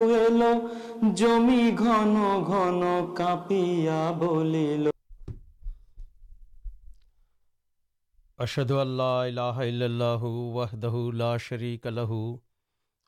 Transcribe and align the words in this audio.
এলো 0.00 0.50
জমি 1.18 1.62
ঘন 1.82 2.14
ঘন 2.50 2.80
কাঁপিয়া 3.18 4.00
বলিল 4.20 4.84
اشهد 8.38 8.70
ان 8.82 8.90
لا 9.00 9.14
اله 9.28 9.56
الا 9.70 9.86
الله 9.90 10.22
وحده 10.58 10.94
لا 11.22 11.32
شريك 11.46 11.82
له 11.88 12.12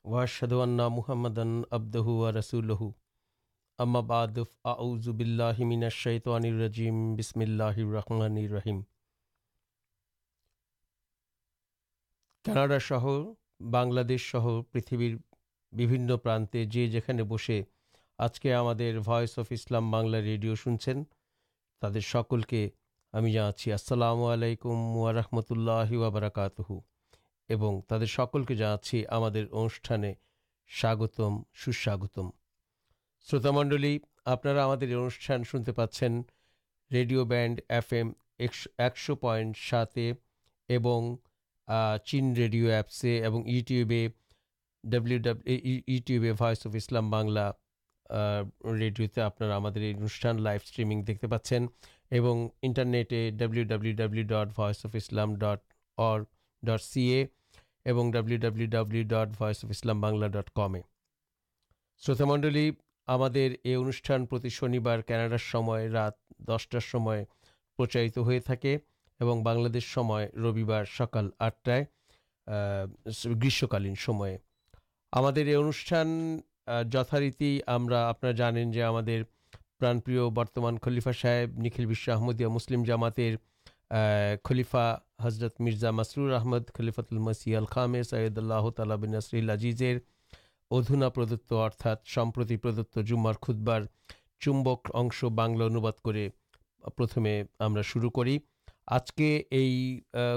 واشهد 0.05 0.53
ان 0.65 0.79
محمدا 0.97 1.45
عبده 1.73 2.07
ورسوله 2.23 2.81
اما 3.79 4.01
بعد 4.11 4.35
اعوذ 4.65 5.09
بالله 5.19 5.57
من 5.71 5.81
الشیطان 5.85 6.43
الرجیم 6.51 7.01
بسم 7.17 7.39
اللہ 7.47 7.75
الرحمن 7.87 8.35
الرحیم 8.45 8.79
কানাডা 12.45 12.77
শহর 12.85 13.19
বাংলাদেশ 13.73 14.21
সহ 14.31 14.45
পৃথিবীর 14.71 15.13
بھیانتے 15.73 16.63
جی 16.65 16.87
جسے 16.91 17.61
آج 18.19 18.39
کے 18.39 18.53
ہمارے 18.55 18.91
وس 19.07 19.37
افسلام 19.39 19.91
بنلا 19.91 20.21
ریڈیو 20.21 20.55
شنچن 20.55 21.03
تر 21.81 21.99
سکل 21.99 22.41
کے 22.41 22.69
ہمیں 23.13 23.31
جاچی 23.31 23.71
السلام 23.71 24.23
علیکم 24.23 24.97
و 24.97 25.11
رحمۃ 25.13 25.49
اللہ 25.49 25.91
وبرکاتہ 25.91 26.61
تر 27.87 28.05
سکل 28.05 28.43
کے 28.45 28.55
جاچی 28.55 29.03
ہمارے 29.11 29.45
انوشان 29.51 30.03
ساگتم 30.69 31.41
ساگتم 31.83 32.29
شروت 33.27 33.45
منڈل 33.45 33.97
آپ 34.25 34.43
کے 34.43 34.49
انوان 34.49 35.43
سنتے 35.43 35.71
پاس 35.71 36.03
ریڈیو 36.91 37.25
بینڈ 37.25 37.61
ایف 37.69 37.93
ایم 37.93 38.11
ایکش 38.37 39.11
پائنٹ 39.21 39.57
سات 39.57 39.97
چین 42.05 42.33
ریڈیو 42.33 42.69
ایپسے 42.69 43.19
یوٹیوب 43.45 43.91
ڈبلیو 44.83 45.19
ڈب 45.19 45.37
اف 46.65 46.75
اسلام 46.75 47.09
بنلا 47.11 47.51
ریڈیو 48.79 49.07
تا 49.15 49.25
انٹریم 49.25 51.01
دیکھتے 51.01 51.27
پاس 51.27 51.53
internet 52.61 53.13
W 53.39 53.63
W 53.63 53.95
W 53.95 54.23
dot 54.23 54.59
voice 54.59 54.85
of 54.85 54.95
اسلام 54.95 55.35
ڈٹ 55.35 55.73
اور 55.97 56.21
ڈٹ 56.63 56.81
سیے 56.81 57.25
W 57.85 58.37
W 58.39 58.67
W 58.69 59.03
dot 59.03 59.41
voice 59.41 59.63
if 59.63 59.69
اسلام 59.69 60.01
بنگلہ 60.01 60.27
ڈٹ 60.27 60.49
کم 60.55 60.75
شروع 62.03 62.25
منڈل 62.25 62.69
ہم 63.07 63.23
ان 63.23 64.49
شنی 64.49 64.79
کاناڈار 64.79 65.89
رات 65.93 66.13
دسٹارچارت 66.39 68.17
بنائے 69.43 70.27
روبار 70.35 70.85
سکال 70.99 71.29
آٹھا 71.39 71.79
گریشمکال 73.25 73.85
ہمارے 75.15 75.55
انوشان 75.55 76.39
جتاریتی 76.91 77.59
آپ 77.67 78.25
جانیں 78.37 78.65
جو 78.65 78.89
ہمارے 78.89 79.23
پرانپی 79.79 80.17
برتمان 80.33 80.77
خلیفا 80.81 81.11
صاحب 81.21 81.59
نکھل 81.59 81.85
بش 81.85 82.09
احمدیہ 82.09 82.47
مسلم 82.47 82.83
جامات 82.83 83.19
خلیفہ 84.43 84.97
حضرت 85.23 85.61
مرزا 85.61 85.91
مسرور 85.91 86.31
احمد 86.31 86.69
خلیفاتل 86.75 87.17
مسیح 87.17 87.57
الخام 87.57 88.01
سید 88.03 88.37
اللہ 88.37 88.69
تعالی 88.69 88.97
بینسرجیزر 89.01 89.97
ادونا 90.71 91.09
پردت 91.09 91.53
ارتھات 91.53 92.07
سمپرتی 92.07 92.57
پردت 92.57 92.99
جومار 93.05 93.33
کھتبار 93.41 93.81
چومبک 94.39 94.91
اش 94.93 95.23
بنلا 95.23 95.65
انوباد 95.65 96.01
کو 96.01 96.11
پرتھمے 96.97 97.43
شروع 97.83 98.09
کر 98.09 98.27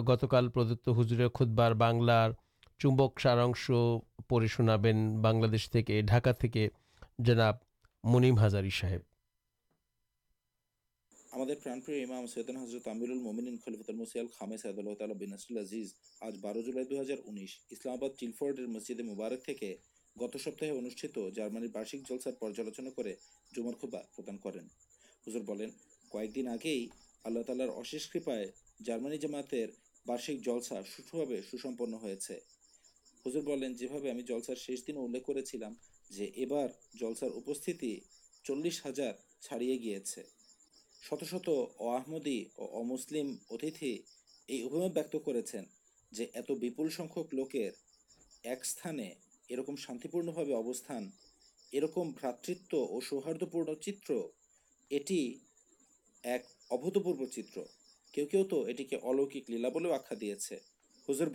گتکالدت 0.09 0.89
حضرت 0.89 1.33
خودبار 1.35 1.73
بنلار 1.73 2.31
مسجد 18.69 19.01
مبارک 19.01 19.51
سپت 20.39 20.63
انارمن 20.63 22.89
پر 22.89 23.11
جمرخا 23.57 23.87
پر 23.87 23.99
سوسمپن 31.51 31.95
ہو 31.95 32.09
حضر 33.27 33.41
بولیں 33.41 33.69
جیب 33.71 33.93
ہمیں 33.93 34.23
جلسہ 34.23 34.55
شیش 34.57 34.81
دن 34.87 34.97
انسار 36.35 36.69
چلس 38.45 38.81
ہزار 38.87 39.13
چار 39.41 39.61
گیے 39.61 39.99
شت 41.03 41.23
شت 41.31 41.49
احمدی 41.49 42.41
اور 42.55 42.69
امسلم 42.81 43.35
اتھی 43.51 43.93
یہ 44.49 44.65
ابمت 44.65 44.93
بیک 44.93 45.13
کرپلس 45.13 47.01
لوکر 47.33 47.71
ایک 48.45 48.65
سانے 48.67 49.09
ارکم 49.51 49.77
شانپان 49.77 51.09
یہ 51.73 51.81
رکم 51.81 52.11
بات 52.13 52.51
اور 52.73 53.03
سوہارد 53.03 53.43
چٹی 53.81 55.23
ایک 56.25 56.43
ابت 56.71 56.99
پور 57.05 57.27
چھو 57.27 57.65
تو 58.45 58.69
یہ 58.69 58.97
الوکک 59.03 59.51
للہ 59.51 59.93
آخیا 59.93 60.21
دیا 60.21 60.37
ہزر 61.09 61.29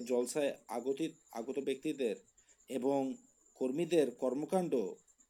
جلسائے 0.00 0.52
آگت 0.68 1.58
بیکی 1.58 1.92
کرمکانڈ 4.20 4.74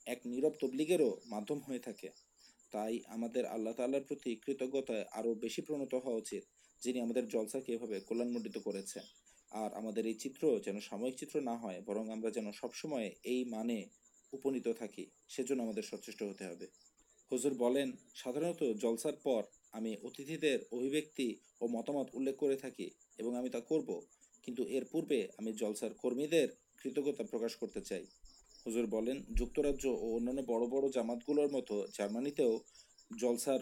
ایک 0.06 0.26
نیرب 0.26 0.58
تبلگیر 0.60 1.00
تبدیل 2.72 3.46
آللہ 3.46 3.70
تعالی 3.76 3.98
کتا 4.36 4.66
پرنت 5.66 5.94
ہوا 5.94 6.18
جنہیں 6.82 7.22
جلسا 7.22 7.60
کے 7.60 7.72
یہ 7.72 7.78
ہم 9.74 9.90
چتر 10.14 10.58
جان 10.58 10.80
سامک 10.80 11.16
چاہیے 11.16 11.80
برن 11.80 12.10
ہمچے 12.10 12.40
ہضر 17.30 17.52
بولیں 17.52 17.84
ساتھ 18.14 18.62
جلسار 18.82 19.12
پر 19.22 19.42
ہمیں 19.74 19.94
اتد 19.94 20.44
ابھی 20.72 21.30
اور 21.58 21.68
مت 21.68 21.90
مت 21.90 22.14
انخی 22.14 22.88
اور 23.22 23.36
ہمیں 23.36 23.50
کنٹرو 24.44 24.64
ہمیں 25.38 25.52
جلسار 25.52 25.90
کرمی 26.02 26.26
کتتا 26.78 27.00
پر 27.10 27.80
چاہر 27.80 28.84
بولیں 28.84 29.14
جاجیہ 29.38 29.90
اور 29.90 30.20
ان 30.20 30.44
بڑھات 30.46 31.28
گلر 31.28 31.48
مت 31.48 31.72
جارمانی 31.94 32.30
جلسار 33.10 33.60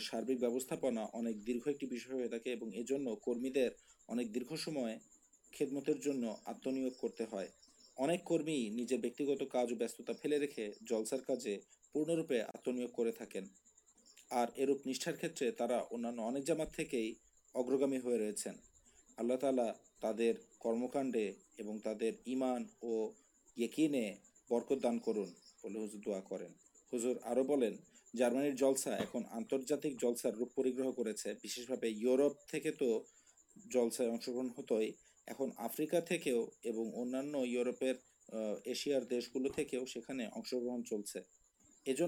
سارک 0.00 0.42
ووستنا 0.42 1.06
دیر 1.46 1.56
ایک 1.66 1.86
تھا 2.28 3.14
کرم 3.24 3.48
دیر 3.48 3.70
کدمتر 5.52 5.92
آتمیا 6.44 6.88
کرتے 7.00 7.24
ہیں 7.24 7.46
اکمر 7.98 8.40
ویکتتا 8.40 10.12
فیل 10.12 10.32
رکھے 10.42 10.70
جلسار 10.80 11.18
کا 11.18 11.34
پورنروپے 11.94 12.40
آتمیا 12.42 12.86
تھا 13.10 13.24
یہ 14.56 14.64
روپنیشار 14.64 15.12
کھیت 15.12 15.42
انک 15.90 16.40
اگامی 17.54 17.98
اللہ 19.16 19.36
تعالی 19.36 19.62
تعداد 20.00 20.38
کرمکاڈے 20.60 21.30
تعداد 21.84 22.02
ایمان 22.24 22.64
اور 22.78 23.08
یقینی 23.56 24.10
برک 24.50 24.72
دان 24.82 24.98
کرن 24.98 25.30
دعا 26.06 26.20
کریں 26.20 26.48
ہزر 26.92 27.16
آ 27.22 27.34
جارمن 28.14 28.54
جلسا 28.56 28.94
ایم 28.94 29.22
آنرجاتری 29.30 29.94
گرہ 30.78 30.90
کر 32.52 32.70
تو 32.78 32.88
جلسہ 33.72 34.02
امشگ 34.02 34.36
ہوتے 34.58 34.86
اُن 35.38 35.50
آفریکا 35.56 36.00
یوروپر 37.44 37.92
ایشیا 38.64 38.98
دیش 39.10 39.34
گلو 39.34 39.48
سنس 39.56 40.52
گرن 40.52 40.84
چلتے 40.84 41.18
یہ 41.86 41.94
جو 41.94 42.06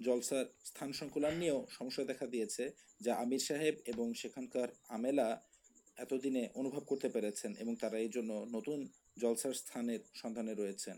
جلسارکولنس 0.00 1.98
دیکھا 2.08 2.26
دیا 2.26 2.46
ہے 2.58 2.68
جا 3.00 3.14
آ 3.14 3.24
ساہے 3.38 3.68
اتدے 5.98 6.44
انوبو 6.46 6.80
کرتے 6.80 7.08
پہ 7.08 7.20
تر 7.80 7.94
یہ 7.94 8.20
نتن 8.46 8.80
سی 10.78 10.90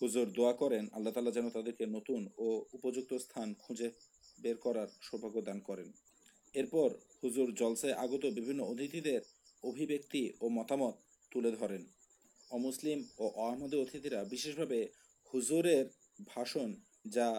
ہجر 0.00 0.24
دعا 0.36 0.52
کرالا 0.52 1.30
جان 1.30 1.48
تعداد 1.50 1.80
نتن 1.88 2.26
اور 2.36 3.18
سان 3.20 3.54
خجے 3.62 3.88
بر 4.38 4.56
کر 4.64 4.76
سوباگان 5.00 5.60
کرپر 5.60 6.90
ہزر 7.22 7.50
جلسے 7.58 7.92
آگت 7.94 8.24
بھی 8.36 8.52
اتنی 8.84 9.16
ابھی 9.64 10.26
اور 10.38 10.50
متامت 10.50 10.94
تلے 11.32 11.50
درن 11.52 11.84
امسلیم 12.50 13.02
اور 13.16 13.30
احمد 13.46 13.74
اترا 13.74 14.22
بھوکے 14.24 14.84
ہزر 15.32 15.66
جا 17.10 17.30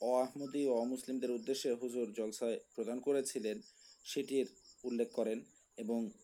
احمدی 0.00 0.64
اور 0.64 0.86
امسلم 0.86 1.18
ہزر 1.82 2.04
جلسائے 2.16 2.58
پردان 2.76 3.00
کریں 3.00 3.22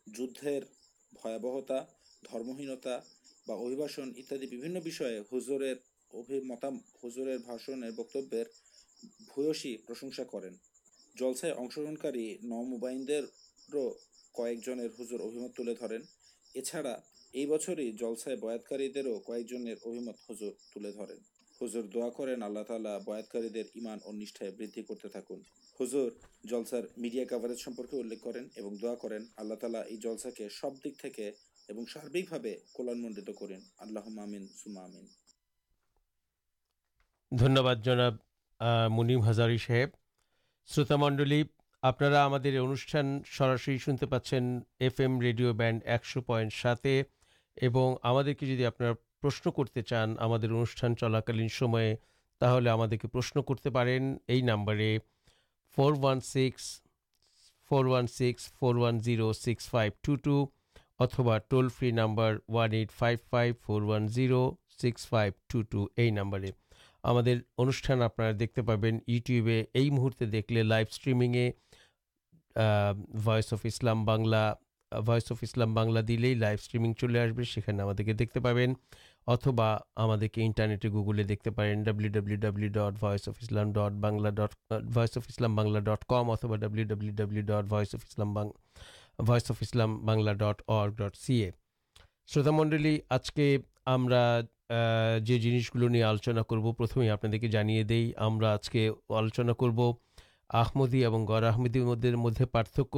جدھے 0.07 0.61
بھیا 1.13 1.39
درمہتا 1.39 2.99
واشن 3.49 4.13
اتنی 4.17 4.47
ہزر 5.33 5.63
ہزر 7.03 7.37
بکبر 7.91 8.45
بس 9.37 9.67
پرشن 9.87 10.11
کریں 10.33 10.51
جلسائے 11.15 11.53
امس 11.53 11.79
گرہنکار 11.79 12.15
ن 12.43 12.71
موبائل 12.71 13.05
کئے 14.35 14.57
جن 14.57 14.81
ہر 14.81 15.21
ابھی 15.21 15.99
تراڑا 16.55 16.97
یہ 17.35 17.47
بچر 17.47 17.79
ہی 17.79 17.93
جلسائے 17.93 18.37
باتکارکر 18.37 18.93
تریں 18.95 19.19
منیم 38.91 39.29
ہزاریب 39.29 39.57
شاید 39.57 39.89
ان 42.95 43.21
شاء 43.25 43.47
الف 43.47 45.01
ریڈیو 45.01 45.53
ایک 45.63 46.21
پاتے 46.21 48.35
کی 48.35 48.47
جی 48.47 48.67
آپ 48.67 48.83
پرشن 49.25 49.51
کرتے 49.51 49.83
چان 49.83 50.17
ہم 50.21 50.33
انہیں 50.33 50.51
ہمشن 53.15 53.43
کرتے 53.43 53.71
پہ 53.71 54.41
نمبر 54.43 54.81
فور 55.77 55.93
و 56.03 56.21
six 56.21 56.81
four 57.69 57.85
six 57.85 58.53
four 58.53 58.75
six 58.75 59.71
five 59.71 59.93
two 60.03 60.17
two 60.17 60.47
اتبا 60.99 61.39
toll 61.39 61.69
free 61.69 61.91
number 61.91 62.37
one 62.49 62.73
eight 62.73 62.91
five 62.93 63.19
five 63.31 63.55
four 63.63 63.83
six 63.83 65.09
five 65.09 65.33
two 65.47 65.63
two 65.63 65.87
یہ 65.97 66.11
نمبر 66.11 66.41
ہم 67.05 68.03
آپ 68.03 68.21
دیکھتے 68.39 68.63
پابے 68.63 68.91
یوٹیوبے 69.07 69.65
دیکھ 70.27 70.53
لائٹری 70.53 71.13
voice 73.25 73.53
of 73.53 73.61
Islam 73.65 74.05
بنلا 74.05 74.55
voice 75.07 75.33
of 75.33 75.39
اسلام 75.43 75.75
بنلا 75.75 76.01
دیے 76.09 76.35
لائ 76.35 76.55
اسٹریم 76.55 76.93
چلے 76.93 77.21
آسے 77.21 77.61
ہمیں 77.69 78.67
اتوا 79.27 79.77
ہمٹارنےٹے 79.99 80.89
گوگل 80.89 81.29
دیکھتے 81.29 81.51
pain 81.51 81.83
W 81.83 82.09
W 82.09 82.37
W 82.37 82.69
dot 82.69 83.03
voice 83.05 83.29
of 83.29 83.35
اسلام 83.41 83.73
ڈٹ 83.73 83.93
بنلا 83.93 84.31
ڈٹ 84.31 84.73
وس 84.97 85.17
اف 85.17 85.27
اسلام 85.29 85.57
بنلہ 85.57 85.79
ڈٹ 85.79 86.05
کم 86.09 86.31
اتباع 86.31 86.57
W 86.57 86.87
W 86.87 87.13
W 87.17 87.41
dot 87.41 87.73
voice 87.73 87.95
if 87.95 88.05
اسلام 88.09 88.37
وس 89.29 89.51
اف 89.51 89.59
اسلام 89.61 90.05
بنلا 90.07 90.33
ڈٹ 90.33 90.63
ار 90.69 90.89
ڈٹ 90.89 91.17
سیے 91.17 91.51
شروت 92.27 92.47
منڈل 92.47 92.87
آج 93.09 93.33
کے 93.33 93.57
ہم 93.87 94.09
آلوچنا 96.05 96.43
کرو 96.43 96.73
پرتمک 96.73 97.45
آج 98.45 98.71
کے 98.71 98.91
آلوچنا 99.09 99.53
کرو 99.53 99.93
آخمدی 100.49 101.05
اور 101.05 101.21
گڑاہدی 101.29 101.81
مدد 102.15 102.43
پارتک 102.53 102.97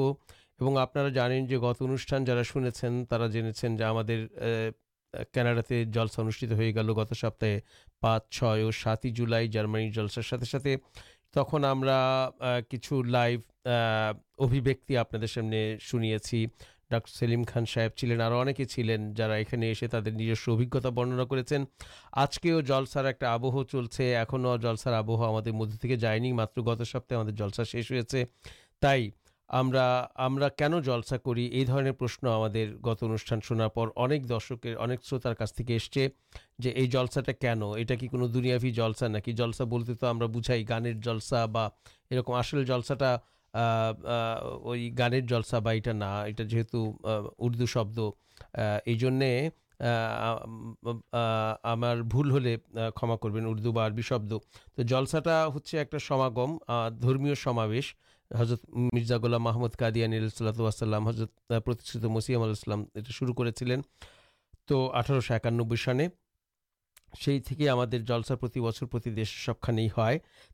آپ 0.79 0.97
گت 0.97 1.83
انوان 1.83 2.25
جا 2.25 2.43
سکے 2.45 3.77
جا 3.77 4.03
کے 4.05 4.71
کاناڈا 5.15 5.83
جلسا 5.85 6.23
انوشت 6.23 6.53
ہو 6.53 6.59
گی 6.59 6.75
گت 6.75 7.17
سپت 7.17 7.45
پانچ 8.01 8.23
چھ 8.31 8.45
اور 8.45 8.73
سات 8.73 9.05
ہی 9.05 9.11
جلائی 9.11 9.49
جارمن 9.49 9.91
جلسہ 9.91 10.21
ساتھ 10.21 10.45
ساتھ 10.45 10.67
تک 11.31 11.55
ہم 11.55 11.85
کچھ 12.71 12.93
لائف 13.07 13.41
ابھی 14.39 14.97
آپ 14.97 15.15
نے 15.15 15.27
شنیچی 15.81 16.47
ڈاکٹر 16.91 17.13
سلیم 17.13 17.43
خان 17.49 17.65
صاحب 17.65 17.97
چلین 17.97 18.21
اور 18.21 18.47
چلین 18.69 19.13
جارا 19.15 19.37
یہ 19.37 19.87
ترجیح 19.91 20.33
ابھی 20.47 20.67
برننا 20.91 21.25
کرل 21.25 22.85
سار 22.87 23.05
ایک 23.05 23.25
آبہ 23.25 23.63
چلے 23.63 24.17
ای 24.17 24.25
جل 24.63 24.77
سارہ 24.77 25.03
ہمارے 25.03 25.51
مدد 25.51 25.83
دیکھے 25.83 25.97
جائے 25.97 26.33
مطلب 26.33 26.69
گت 26.69 26.87
سپت 26.89 27.13
شیش 27.67 27.93
ہو 27.93 28.19
یہشن 29.53 32.27
ہمارے 32.27 32.67
گت 32.87 33.03
ان 33.03 33.41
شنار 33.43 34.19
درشک 34.29 34.67
شروت 35.05 35.27
کاستی 35.39 35.79
اسلسا 36.65 37.33
کن 37.33 37.63
یہ 37.79 37.97
کہ 37.97 38.09
کو 38.09 38.27
دنیافی 38.27 38.71
جلسا 38.71 39.09
نا 39.09 39.19
کہ 39.19 39.33
جلسا 39.33 39.65
بولتے 39.65 39.95
تو 39.95 40.11
ہمیں 40.11 40.27
بوجھائی 40.27 40.69
گان 40.69 41.01
جلسا 41.01 41.47
بھر 41.47 42.21
آسل 42.27 42.65
جلسا 42.65 43.17
وہ 44.63 44.77
گان 44.99 45.27
جلسا 45.27 45.59
بتا 45.59 46.25
جیت 46.29 46.77
اردو 47.39 47.67
شبد 47.67 47.99
یہ 48.87 49.49
ہمار 51.65 51.97
ہوما 53.03 53.17
کردوشبد 53.17 54.33
تو 54.75 54.83
جلسہ 54.83 55.45
ہوتا 55.45 55.77
حضرت 58.39 58.71
مرزا 58.71 59.19
گولم 59.19 59.43
محمد 59.43 59.79
قادیانسلۃسلام 59.79 61.09
حضرت 61.09 62.05
مسئلہ 62.05 62.75
یہ 62.95 63.11
شروع 63.11 63.35
کرانب 63.35 65.77
سان 65.77 66.01
سے 67.25 67.69
ہمسا 67.69 68.85
پر 68.85 68.99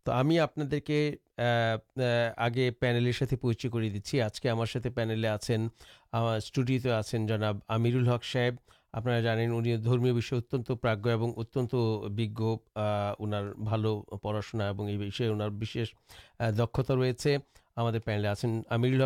تو 0.04 0.20
ہمیں 0.20 0.38
آپ 0.38 0.58
کے 0.86 1.16
آگے 2.36 2.70
پینلر 2.70 3.12
ساتھ 3.12 3.34
پریچی 3.34 3.68
کر 3.68 3.80
دیچی 3.80 4.20
آج 4.20 4.40
کے 4.40 4.50
ہمارے 4.50 4.90
پانے 4.90 5.28
آپ 5.28 5.50
اسٹوڈیو 6.12 6.80
تو 6.82 6.90
آنا 7.34 7.52
آمر 7.68 7.86
الحق 7.86 8.24
صاحب 8.24 8.54
آپ 8.94 9.08
انت 10.54 10.72
پراجو 10.80 11.32
اتن 11.36 11.66
اُنار 13.18 13.44
پڑاشنا 14.22 14.72
یہ 14.88 15.84
دکتا 16.58 16.94
ریسے 16.94 17.36
ہمارے 17.76 17.98
پیانے 17.98 18.28
آسان 18.28 18.60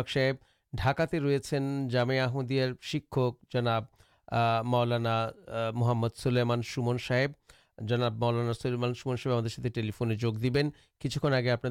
صاحب 0.09 0.35
ڈھاکا 0.73 1.05
ریسنگ 1.13 1.89
جامع 1.89 2.19
آمدیہ 2.19 2.65
شکا 2.81 3.79
مولانا 4.63 5.29
محمد 5.73 6.17
سلامان 6.17 6.61
سومن 6.61 6.97
صاحب 6.97 7.31
جناب 7.77 8.17
مولانا 8.19 8.53
سلمان 8.53 8.93
سوب 8.93 9.15
ہم 9.27 9.67
ٹلفے 9.73 10.15
جگ 10.15 10.37
دیبن 10.41 10.69
کچھ 11.01 11.17
کن 11.21 11.33
آگے 11.33 11.49
آپ 11.49 11.65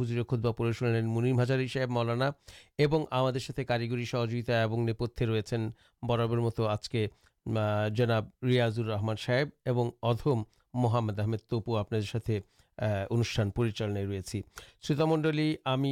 ہزر 0.00 0.22
خود 0.22 0.44
بڑھے 0.46 0.72
شرالی 0.72 1.02
من 1.02 1.40
ہزاری 1.40 1.66
صحیح 1.68 1.86
مولانا 1.86 2.30
اور 2.78 3.00
ہمارے 3.12 3.38
ساتھ 3.38 3.60
کاریگری 3.68 4.04
سہجوتا 4.04 4.62
اور 4.62 4.78
نیپے 4.78 5.26
رہے 5.26 5.56
ہیں 5.56 5.68
برابر 6.02 6.38
مت 6.38 6.60
آج 6.60 6.88
کے 6.88 7.06
جناب 7.92 8.28
ریاضر 8.42 8.84
رحمان 8.84 9.16
صاحب 9.26 9.48
اور 9.68 9.90
ادوم 10.02 10.42
محمد 10.74 11.18
احمد 11.18 11.48
توپو 11.48 11.76
آپ 11.76 11.94
انٹھان 13.10 13.50
پریچال 13.50 13.96
ریسی 13.96 14.40
سیتامڈل 14.82 15.40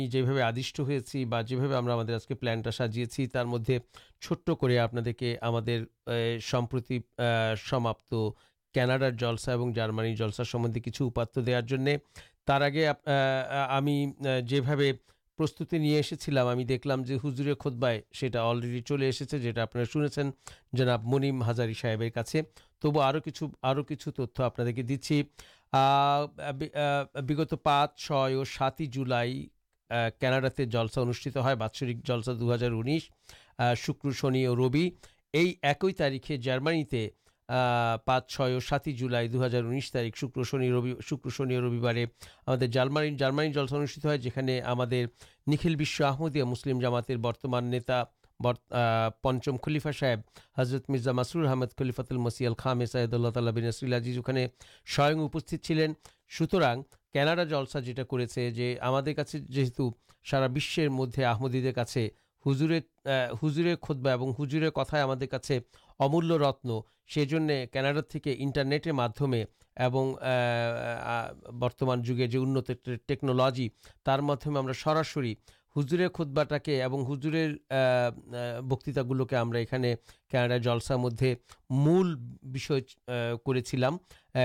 جی 0.07 0.23
بھائی 0.23 0.41
آدھٹ 0.41 0.81
ہو 0.81 2.03
جا 2.05 2.19
کے 2.19 2.35
پلانٹا 2.35 2.71
سازی 2.71 3.27
تر 3.27 3.45
مدد 3.45 3.71
چھوٹ 4.21 4.51
کر 4.61 4.77
آپ 4.79 4.95
کے 5.19 5.37
سمپریتی 6.41 6.99
کاناڈارلسا 8.75 9.53
اور 9.55 9.73
جارمن 9.73 10.15
جلسا 10.15 10.45
سمبھی 10.45 10.81
کچھ 10.81 11.03
اپاتے 11.03 12.87
پرستتی 15.39 16.65
دیکھ 16.65 16.87
لائٹ 16.87 18.37
الرڈی 18.37 18.83
چلے 18.83 19.07
ایسے 19.07 19.39
جا 19.39 19.65
سنب 20.15 21.05
منیم 21.05 21.43
ہزار 21.43 21.69
صاحب 21.81 22.03
سے 22.27 22.43
تبو 22.83 23.03
کچھ 23.25 23.43
اورت 23.63 24.41
آپ 24.41 24.57
کے 24.57 24.83
دِیگت 27.29 27.55
پانچ 27.63 28.01
چھ 28.01 28.13
اور 28.13 28.45
سات 28.45 28.81
ہی 28.81 28.87
جلائی 28.87 29.49
کیناڈا 29.91 30.63
جلسا 30.65 31.01
انوشت 31.01 31.37
ہے 31.37 31.55
بات 31.55 31.75
جلسا 32.05 32.33
دو 32.41 32.55
ہزار 32.55 32.71
انیس 32.71 33.03
شکر 33.77 34.11
شنی 34.11 34.47
اور 34.47 34.57
روی 34.57 34.91
یہ 35.33 35.53
ایک 35.63 36.41
جارمانی 36.43 36.85
پانچ 38.05 38.33
چھ 38.33 38.59
سات 38.69 38.87
ہی 38.87 38.93
جلائی 38.93 39.29
دو 39.29 39.47
ہزار 39.47 39.65
انیس 39.65 39.93
تاریخ 39.93 40.17
شکر 40.17 40.43
شنی 40.43 40.71
روی 40.71 40.95
شکر 41.07 41.31
شنی 41.31 41.59
رویوارے 41.59 42.07
جلسہ 42.67 43.75
انوشت 43.75 44.07
ہے 44.07 45.07
نکھلشمدیا 45.47 46.45
مسلم 46.45 46.81
جامات 46.81 47.11
برتمان 47.11 47.65
نے 47.65 47.79
پچم 49.21 49.57
خلیفا 49.63 49.91
صاحب 49.93 50.21
حضرت 50.59 50.91
مرزا 50.91 51.13
مسرور 51.13 51.45
احمد 51.45 51.67
خلیفات 51.79 52.13
خام 52.59 52.85
سائید 52.85 53.15
اللہ 53.15 53.29
تعالی 53.29 53.53
بیناسل 53.53 54.01
جی 54.01 54.19
سوئست 54.97 55.55
چلیں 55.63 55.89
سوتر 56.39 56.63
کیناڈا 57.13 57.45
جلسا 57.45 57.81
جا 57.81 58.03
کر 58.03 58.21
جاراش 60.31 60.79
مدد 60.79 61.19
آمدیے 61.19 61.73
کاجورے 61.73 62.81
ہُزرے 63.43 63.77
خودبا 63.83 64.13
اور 64.13 64.33
ہُجرے 64.39 64.71
کتائے 64.71 65.03
ہمارے 65.03 65.59
امولیہ 65.99 66.81
سیج 67.15 67.35
کاناڈا 67.73 68.01
تھی 68.01 68.21
انٹرنیٹ 68.39 68.89
برتمان 71.53 72.03
جگہ 72.03 72.27
جو 72.27 72.43
انتظلجی 72.43 73.69
ترمے 74.05 74.49
ہم 74.49 74.73
سراسر 74.73 75.25
ہزرے 75.77 76.09
خود 76.09 76.29
باٹا 76.29 76.59
کے 76.59 76.85
ہجور 76.85 77.35
بکتا 78.63 79.03
گلوکے 79.03 79.37
ہم 79.37 79.53
نے 79.79 79.95
کاناڈا 80.31 80.57
جلسہ 80.57 80.95
مدد 80.95 81.23
مل 81.71 82.15
کر 83.47 83.91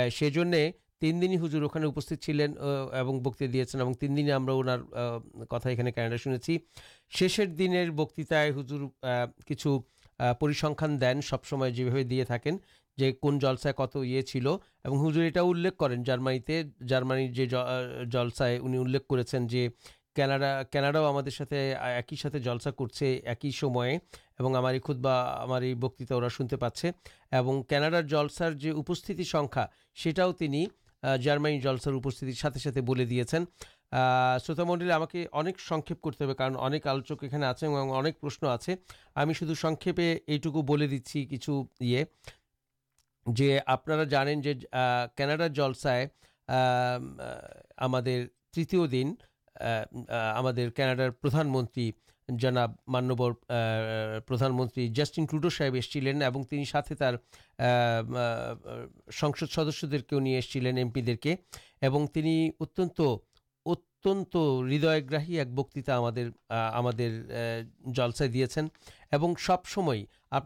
سیجن 0.10 0.54
تین 1.00 1.22
دن 1.22 1.34
ہجور 1.44 1.62
وہ 1.62 3.20
بکتے 3.20 3.48
دیا 3.48 3.66
تین 4.00 4.18
دن 4.18 4.32
ہمارا 4.32 5.18
کتائی 5.50 5.76
کاناڈا 5.76 6.16
شنے 6.16 6.58
شیشن 7.10 7.58
دن 7.58 7.96
بکتائ 7.96 8.50
ہزر 8.50 8.86
کچھ 9.48 9.68
پر 10.20 10.52
دین 11.02 11.22
سب 11.22 11.46
سمجھے 11.46 12.24
جو 12.98 13.06
کون 13.22 13.40
جلسہ 13.40 13.70
کتر 13.70 14.04
یہ 14.04 14.22
جارمنس 16.88 17.40
کرناڈاؤ 20.72 21.10
ہمارے 21.10 21.30
ساتھ 21.30 21.54
ایک 21.54 22.12
ہی 22.12 22.18
ساتھ 22.18 22.38
جلسا 22.38 22.72
کرچے 22.72 23.14
ایک 23.16 23.46
ہی 23.46 23.52
ہمارے 24.40 24.80
خود 24.80 24.98
بہ 24.98 25.40
ہمارے 25.44 25.76
بکتا 25.76 26.16
وہ 26.16 26.30
شنتے 26.30 26.56
پاس 26.56 26.86
کاناڈار 27.70 28.02
جلسار 28.02 28.52
سنکھا 29.24 29.66
سیٹ 30.04 30.20
جارمن 31.22 31.60
جلسرست 31.60 32.78
شو 33.92 34.66
منڈی 34.66 34.92
ہما 34.92 35.06
اکثر 35.32 35.94
کرتے 36.04 36.34
کار 36.34 36.52
اک 36.74 36.88
آلوچک 36.88 37.24
یہ 37.24 37.30
اکن 37.30 37.44
آئے 37.44 38.76
ہمیں 39.16 39.34
شدھ 39.34 39.54
سکے 39.60 40.18
یہٹو 40.28 40.52
کچھ 41.32 41.50
یہ 41.80 43.60
آپ 43.66 43.86
کاناڈار 43.86 45.48
جلسائے 45.48 46.08
تیتیہ 48.52 48.86
دن 48.86 49.14
ہمارمن 50.36 51.92
جناب 52.30 52.72
مانور 52.88 53.34
پردھان 54.28 54.56
منتھ 54.58 54.80
جسٹن 54.92 55.26
ٹوڈو 55.26 55.50
صاحب 55.50 55.76
اسلام 55.76 56.12
سدس 59.48 59.86
دیکھ 59.92 60.14
لیجیے 60.14 60.72
ایم 60.78 60.90
پی 60.90 61.02
دے 61.02 61.16
کے 61.18 61.36
ات 63.68 64.08
ہاہی 65.14 65.38
ایک 65.40 65.48
بکتا 65.54 65.98
ہم 65.98 66.90
سائن 68.16 69.34
سبسمے 69.40 70.04
آپ 70.32 70.46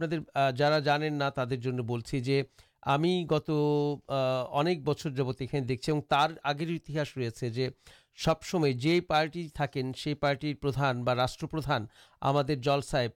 جا 0.58 0.80
جانے 0.80 1.10
ترچی 1.36 2.20
جو 2.20 2.42
ہمیں 2.88 3.26
گت 3.26 3.50
اب 4.08 4.68
بچر 4.84 5.10
جبت 5.10 5.42
یہ 5.42 5.60
دیکھیے 5.60 6.02
تر 6.10 6.32
آگے 6.44 6.66
انتی 6.66 6.98
رہے 7.18 7.68
سبسمے 8.18 8.72
جی 8.74 9.00
پارٹی 9.02 9.48
تھکن 9.48 9.92
سے 9.94 10.14
پارٹی 10.16 10.54
پردان 10.54 11.04
ب 11.04 11.10
راشٹرپردان 11.10 11.86
ہم 12.22 12.38
سائ 12.82 13.08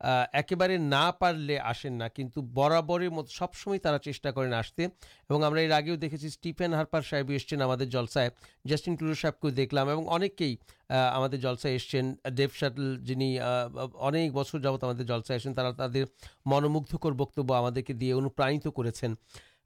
بارے 0.00 0.76
نہ 0.76 2.04
کچھ 2.14 2.38
برابر 2.38 3.08
مبسمے 3.08 3.78
چیٹا 3.78 4.30
کرتے 4.30 4.86
ار 5.30 5.70
آگے 5.70 5.96
دیکھیں 5.96 6.26
اسٹیفین 6.26 6.74
ہارپار 6.74 7.02
سا 7.02 7.84
جلسائے 7.84 8.30
جسٹن 8.64 8.96
کلو 8.96 9.14
صاحب 9.14 9.40
کو 9.40 9.50
دلام 9.50 9.88
اور 9.88 10.20
ہمسائے 10.90 11.76
اسب 11.76 12.52
شدل 12.52 13.04
جنہیں 13.04 13.38
اک 13.38 14.32
بچر 14.32 14.58
جگت 14.58 15.08
جلسائے 15.08 15.48
اس 15.48 15.96
منمگ 16.46 16.96
بکبادی 17.16 18.12
انوپرا 18.12 18.50
کر 18.76 19.08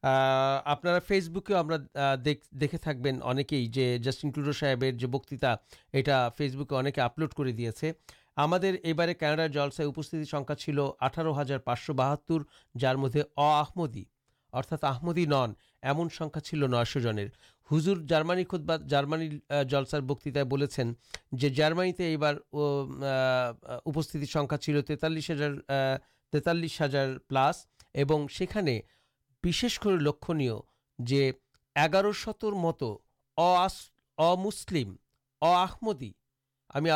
آپ 0.02 0.87
فیس 1.06 1.28
بوکے 1.28 1.54
دیکھے 2.50 2.78
تھے 2.78 2.90
اہٹن 3.23 4.30
کلوڈو 4.30 4.52
صاحب 4.52 4.85
جو 4.94 5.08
بکتا 5.08 5.54
یہ 5.92 6.02
فیسبوکلوڈ 6.37 7.35
کر 7.35 7.50
دیا 7.50 7.70
ہمارے 8.38 8.73
یہ 8.85 8.92
بارے 8.92 9.14
کاناڈار 9.14 9.49
جلسائن 9.49 10.78
آٹھ 11.00 11.18
ہزار 11.38 11.59
پانچ 11.59 11.80
سو 11.80 11.95
بہاتر 11.95 12.42
جار 12.78 12.95
مدد 12.95 13.16
اآمودی 13.37 14.04
ارتھ 14.52 14.85
آمدی 14.85 15.25
نن 15.25 15.52
ایمن 15.83 16.09
چل 16.42 16.71
نش 16.71 16.97
جنر 17.02 17.26
ہزر 17.71 17.97
جارمانی 18.09 18.45
جارمن 18.88 19.38
جلسر 19.68 20.00
بکتار 20.00 20.45
سنکھا 24.33 24.57
چل 24.57 24.80
تیتالیس 24.83 25.30
ہزار 25.30 25.52
تیس 26.33 26.80
ہزار 26.83 27.18
پلس 27.28 27.66
اور 27.95 28.21
اسے 28.21 28.47
بھنیا 30.26 30.54
جو 30.99 31.30
اگار 31.76 32.12
شتر 32.12 32.52
مت 32.52 32.83
امسلیم 34.18 34.95
احمدی 35.42 36.11
ہمیں 36.75 36.90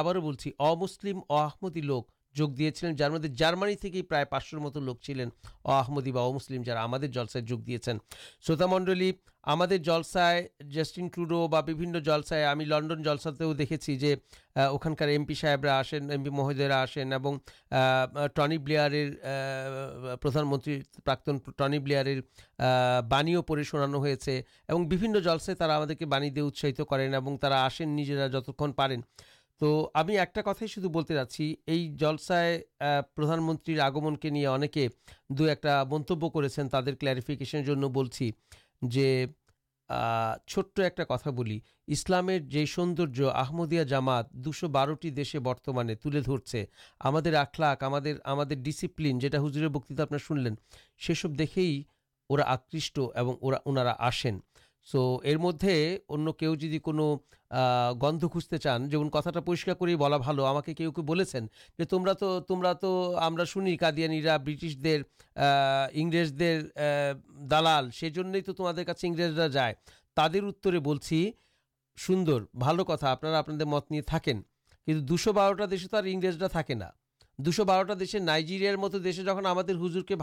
آمسلم 0.59 1.21
احمدی 1.29 1.81
لوک 1.81 2.11
جگ 2.35 2.55
دیا 2.55 2.91
جارمانی 3.37 4.03
پرسور 4.03 4.59
مت 4.59 4.77
لوگ 4.77 4.97
چلین 4.97 5.29
امددی 5.65 6.11
ومسلم 6.11 6.63
جا 6.63 6.87
کے 6.87 7.07
جلسہ 7.07 7.39
جگ 7.39 7.55
دیا 7.55 7.79
شروت 8.41 8.63
منڈل 8.63 9.11
ہمارے 9.47 9.79
جلسائے 9.79 10.49
جسٹین 10.61 11.09
ٹوڈو 11.09 11.49
جلسائے 12.05 12.65
لنڈن 12.65 13.03
جلساؤ 13.03 13.53
دیکھیں 13.53 13.95
جو 13.95 14.15
اکنکار 14.57 15.09
ایم 15.09 15.25
پی 15.25 15.35
صاحب 15.35 15.67
آسین 15.67 16.11
ایم 16.11 16.25
پی 16.25 16.31
مہودیرہ 16.31 16.73
آسین 16.73 17.13
ٹنی 18.35 18.59
بلیئر 18.59 18.91
پردھان 20.21 20.47
منت 20.47 20.69
ٹنی 21.57 21.79
بلیئر 21.79 22.07
بنیوں 23.09 23.43
پڑے 23.43 23.63
شنانا 23.63 23.99
ہوتے 23.99 24.43
جلسے 25.25 26.05
بنی 26.05 26.31
دے 26.31 26.41
اتساہ 26.41 26.85
کریں 26.85 27.15
اور 27.15 27.51
آسینا 27.51 28.27
جتنی 28.27 28.97
تو 29.63 29.91
ہمیں 29.95 30.17
ایک 30.19 30.35
شویسائے 32.01 32.63
پردھان 33.17 33.43
منتر 33.43 33.79
آگمن 33.79 34.15
دو 35.29 35.45
ایک 35.45 35.67
منت 35.91 36.13
کرشن 36.35 36.69
جنچی 37.65 38.31
چھٹ 40.47 40.81
ایک 40.81 40.97
کتا 40.97 41.31
بول 41.31 41.59
اسلام 41.87 42.31
سوندر 42.67 43.23
آمدیہ 43.35 43.83
جامات 43.83 44.31
دوشو 44.31 44.69
بارٹی 44.69 45.11
دیشے 45.11 45.39
برتمانے 45.39 45.95
تلے 45.95 46.21
در 46.21 46.47
سے 46.47 46.65
ہمارے 47.05 47.35
آخلاق 47.37 47.83
ہم 47.83 47.95
بکتا 49.69 50.03
آپ 50.03 50.33
لینس 50.33 51.27
دیکھے 51.39 51.63
ہی 51.63 51.83
آکشٹ 52.31 52.99
اور 52.99 53.87
آسین 53.99 54.41
سو 54.87 55.19
مدد 55.41 55.65
اندھی 56.09 56.79
کو 56.79 56.93
گند 58.03 58.25
خوجتے 58.33 58.59
چان 58.59 58.89
جنگ 58.89 59.09
کتا 59.09 59.41
پہشک 59.41 59.79
کرو 59.79 59.95
ہمانیرا 63.17 64.37
برٹیشد 64.37 64.87
دالالج 67.51 68.05
جائے 69.53 69.75
تر 70.17 70.43
اتر 70.43 70.79
سوندر 71.99 72.41
بھال 72.55 72.85
کتا 72.85 73.11
آپ 73.11 73.49
مت 73.49 73.91
نہیں 73.91 74.01
تھے 74.01 74.33
کچھ 74.87 75.03
دوسو 75.03 75.33
بارہ 75.33 75.67
دیشے 75.67 75.89
تو 75.89 75.97
انگریزا 75.97 76.47
تھا 76.47 76.63
دوسو 77.39 77.65
بارہ 77.65 77.95
دیشے 77.95 78.19
نائجیریا 78.19 78.77
مت 78.79 78.95
دیشے 79.05 79.23
جہاں 79.23 79.43
ہم 79.45 80.03
کے 80.09 80.15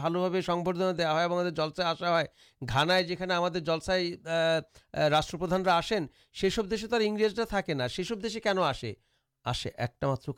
جلسائی 1.50 1.86
آسا 1.86 2.20
ہے 2.20 2.24
گانا 2.60 3.00
جانے 3.00 3.60
جلسائی 3.60 4.14
راشٹرپردانا 4.94 5.76
آسین 5.76 6.06
سب 6.50 6.70
دسرجہ 6.70 7.44
تھا 7.48 7.60
سب 8.04 8.24
دس 8.24 8.36
آسے 8.46 8.92
آسے 9.44 9.68
ایک 9.68 10.04
ماتھی 10.04 10.32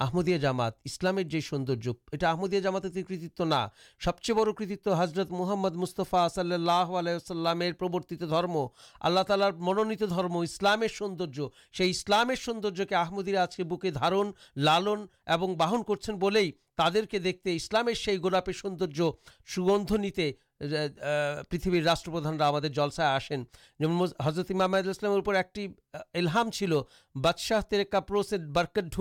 آمدیا 0.00 0.36
جامات 0.38 0.72
اسلامیہ 0.84 1.24
یہ 2.96 3.02
کتنا 3.08 3.66
سب 4.04 4.20
چیز 4.20 4.36
بڑت 4.36 4.88
حضرت 4.98 5.30
محمد 5.30 5.74
مستفا 5.76 6.26
صلی 6.28 6.54
اللہ 6.54 6.92
علیہ 6.98 7.14
وسلامر 7.14 7.72
پرورتی 7.78 8.16
درم 8.16 8.56
اللہ 9.00 9.22
تعالی 9.28 9.44
منونت 9.58 10.00
درم 10.10 10.36
اسلام 10.36 10.84
سوندر 10.94 11.40
سے 11.78 11.88
اسلام 11.90 12.30
سوندر 12.44 12.84
کے 12.84 12.94
آمدیرا 12.94 13.42
آج 13.42 13.56
کے 13.56 13.64
بوکے 13.64 13.90
دارن 13.90 14.30
لالن 14.56 15.04
باہن 15.56 15.82
کردے 15.82 17.02
کے 17.04 17.18
دیکھتے 17.18 17.56
اسلام 17.56 17.88
گلاپی 18.24 18.52
سوندر 18.52 19.00
سوگند 19.54 19.92
نیتے 20.00 20.32
پتبر 20.60 21.84
راشپردانا 21.84 22.48
ہمارے 22.48 22.68
جلسے 22.68 23.02
آسین 23.02 23.44
جو 23.80 24.04
حضرت 24.22 24.50
محدود 24.50 25.28
ایک 25.28 25.58
ایلحام 26.14 26.50
چل 26.50 26.72
بادشاہ 27.14 27.60
تیرے 27.60 27.84
برکت 28.54 29.00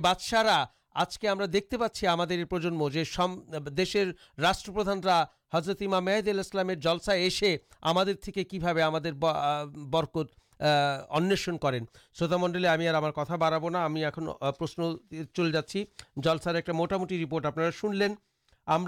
بادشاہا 0.00 0.66
آج 0.94 1.18
کے 1.18 1.28
ہمیں 1.28 1.46
دکھتے 1.46 1.78
پاچی 1.78 2.08
ہمارے 2.08 2.44
پرجنم 2.44 2.88
جو 2.88 3.04
سم 3.04 3.40
دشر 3.68 4.10
راشٹرپانا 4.38 5.24
حضرت 5.54 5.82
امامد 5.82 6.28
السلام 6.28 6.72
جلسائے 6.72 7.22
ایسے 7.22 7.56
ہم 7.82 7.98
کہرکت 8.24 10.26
ان 11.10 11.36
شروت 11.36 12.22
منڈلے 12.22 12.68
ہمیں 12.68 12.88
ہمارا 12.88 13.10
کتنا 13.10 13.36
بڑھا 13.36 14.50
پرشن 14.50 14.82
چل 15.34 15.52
جا 15.52 15.60
جلس 16.16 16.46
ر 16.46 16.54
ایک 16.54 16.70
موٹامٹی 16.70 17.18
ریپوٹ 17.18 17.46
آپ 17.46 17.58
شن 17.74 17.96
لینا 17.96 18.72
ایم 18.72 18.86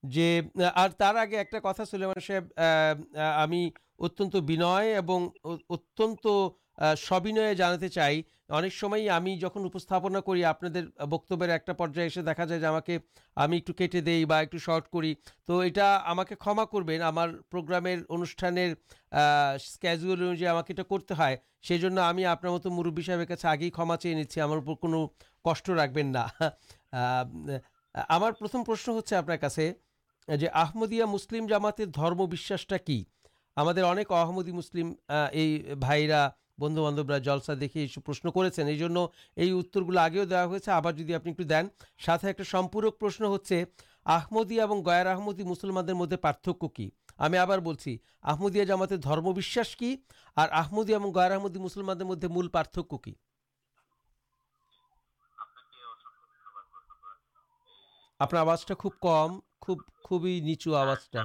جی 0.09 0.39
اور 0.55 0.89
آگے 1.15 1.37
ایک 1.37 1.51
کتا 1.51 1.85
سلان 1.85 2.19
صاحب 2.27 2.61
ہمیں 3.43 3.69
اتن 3.99 4.45
بنئے 4.45 4.97
اور 4.97 5.57
اتنت 5.69 6.27
سبن 6.97 7.37
چاہکے 7.91 8.21
جہاں 9.39 10.21
کری 10.25 10.43
آپ 10.43 10.63
بکبر 11.09 11.49
ایک 11.49 11.69
دیکھا 12.25 12.45
جائے 12.45 12.97
ہمیں 13.37 13.57
ایکٹے 13.57 14.01
دیں 14.01 14.25
شٹ 14.57 14.91
کرو 14.91 15.63
یہ 15.63 16.65
کربین 16.71 17.01
پروگرام 17.49 17.85
انوشان 18.09 18.57
اسکولی 19.11 20.37
انوائک 20.37 20.81
کرتے 20.89 21.13
ہیں 21.13 21.35
آپ 22.25 22.45
مربی 22.65 23.01
صاحب 23.01 23.33
کاگی 23.41 23.69
کھما 23.69 23.97
چیے 23.97 24.13
نچی 24.13 24.41
ہمارے 24.41 25.05
کچھ 25.45 25.69
رکھبین 25.69 26.11
نہشن 26.11 28.87
ہوتے 28.87 29.71
مسلم 30.27 31.47
جامات 31.47 31.81
آمدی 34.11 34.51
مسلم 34.51 34.93
بندو 36.57 37.03
باندھا 37.03 37.53
دیکھ 37.53 37.99
پرشن 38.05 38.31
کرا 38.31 38.67
ہے 38.67 40.71
آپ 40.71 41.25
نے 41.25 41.25
ایک 41.25 41.49
دین 41.49 41.67
ساتھ 42.05 42.25
ایکپورک 42.25 42.99
پرشن 42.99 43.25
ہچمدیا 43.25 44.65
اور 44.65 44.85
گئراہمدی 44.85 45.43
مسلمان 45.43 45.85
مدد 45.85 46.13
پارتک 46.21 46.73
کی 46.73 46.89
ہمیں 47.19 47.39
آپیا 47.39 48.63
جامات 48.63 48.93
کی 49.77 49.95
اور 50.35 50.47
آمدیا 50.51 50.97
اور 50.97 51.15
گئراہمدی 51.15 51.59
مسلمان 51.59 51.97
مدد 51.97 52.23
مول 52.23 52.47
پرارتک 52.47 53.03
کی 53.03 53.13
আপনার 58.19 58.43
আওয়াজটা 58.43 58.73
খুব 58.83 58.93
কম 59.07 59.29
খুব 59.65 59.77
খুবই 60.07 60.33
নিচু 60.47 60.69
আওয়াজটা 60.81 61.21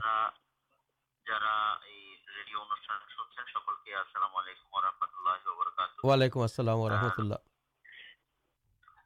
যারা 1.27 1.53
এই 1.93 2.03
রেডিও 2.37 2.59
অনুষ্ঠান 2.67 2.99
শুনছেন 3.15 3.45
সকলকে 3.55 3.91
আসসালামু 4.03 4.37
আলাইকুম 4.43 4.67
ওয়া 4.71 4.83
রাহমাতুল্লাহি 4.83 5.45
ওয়া 5.47 5.57
বারাকাতুহু 5.61 6.05
ওয়া 6.05 6.17
আলাইকুম 6.17 6.41
আসসালাম 6.43 6.77
ওয়া 6.79 6.91
রাহমাতুল্লাহ 6.91 7.41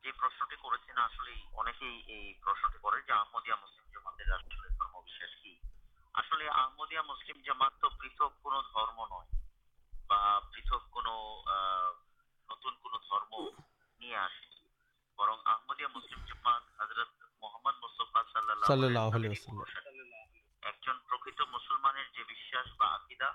এই 0.05 0.14
প্রশ্নটি 0.21 0.57
করেছেন 0.64 0.97
আসলে 1.09 1.33
অনেকেই 1.61 1.97
এই 2.17 2.26
প্রশ্নটি 2.45 2.79
করে 2.85 2.99
যে 3.07 3.12
আহমদিয়া 3.14 3.57
মুসলিম 3.62 3.87
জামাতের 3.95 4.29
আসলে 4.38 4.69
ধর্ম 4.79 4.95
বিশ্বাস 5.07 5.33
কি 5.43 5.53
আসলে 6.14 6.45
আহমদিয়া 6.57 7.03
মুসলিম 7.03 7.37
জামাত 7.47 7.73
তো 7.83 7.88
পৃথক 7.99 8.33
কোনো 8.45 8.59
ধর্ম 8.73 8.99
নয় 9.12 9.31
বা 10.11 10.21
পৃথক 10.50 10.83
কোনো 10.95 11.14
নতুন 12.49 12.73
কোনো 12.83 12.97
ধর্ম 13.09 13.33
নিয়ে 14.00 14.17
আসেনি 14.26 14.59
বরং 15.19 15.37
আহমদিয়া 15.47 15.91
মুসলিম 15.97 16.21
জামাত 16.29 16.64
হযরত 16.79 17.24
মোহাম্মদ 17.45 17.77
মুস্তফা 17.85 18.21
সাল্লাল্লাহু 18.33 18.75
আলাইহি 19.17 19.57
ওয়াসাল্লাম 19.57 20.27
একজন 20.63 20.97
প্রকৃত 21.09 21.41
মুসলমানের 21.55 22.07
যে 22.17 22.23
বিশ্বাস 22.29 22.67
বা 22.79 22.87
আকীদা 22.99 23.29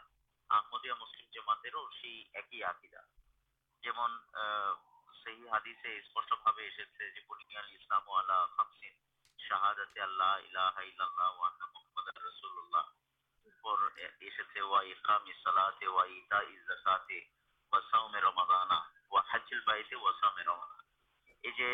আহমদিয়া 0.50 0.96
মুসলিম 0.96 1.28
জামাতেরও 1.36 1.84
সেই 1.98 2.18
একই 2.42 2.62
আকীদা 2.72 3.02
যেমন 3.84 4.10
সেই 5.22 5.40
হাদিসে 5.54 5.92
স্পষ্টভাবে 6.08 6.62
এসেছে 6.68 7.04
যে 7.16 7.22
বুনিয়াল 7.30 7.68
ইসলাম 7.74 8.04
ওয়ালা 8.08 8.40
খামসিন 8.56 8.96
শাহাদাতে 9.40 10.00
আল্লাহ 10.08 10.34
ইলাহা 10.48 10.82
ইল্লাল্লাহ 10.90 11.30
ওয়া 11.32 11.48
আন্না 11.50 11.66
মুহাম্মাদুর 11.68 12.26
রাসূলুল্লাহ 12.26 12.86
পর 13.64 13.80
এসেছে 14.30 14.60
ওয়া 14.62 14.80
ইকামি 14.92 15.34
সালাতে 15.44 15.88
ওয়া 15.88 16.04
ইতা 16.18 16.40
ইজাকাতে 16.54 17.20
ওয়া 17.72 17.80
সাওমে 17.90 18.20
রমাদানা 18.22 18.78
ওয়া 19.12 19.22
হাজ্জুল 19.30 19.62
বাইতে 19.68 19.96
ওয়া 19.96 20.12
সাওমে 20.20 20.44
রমাদানা 20.44 20.86
এই 21.44 21.54
যে 21.60 21.70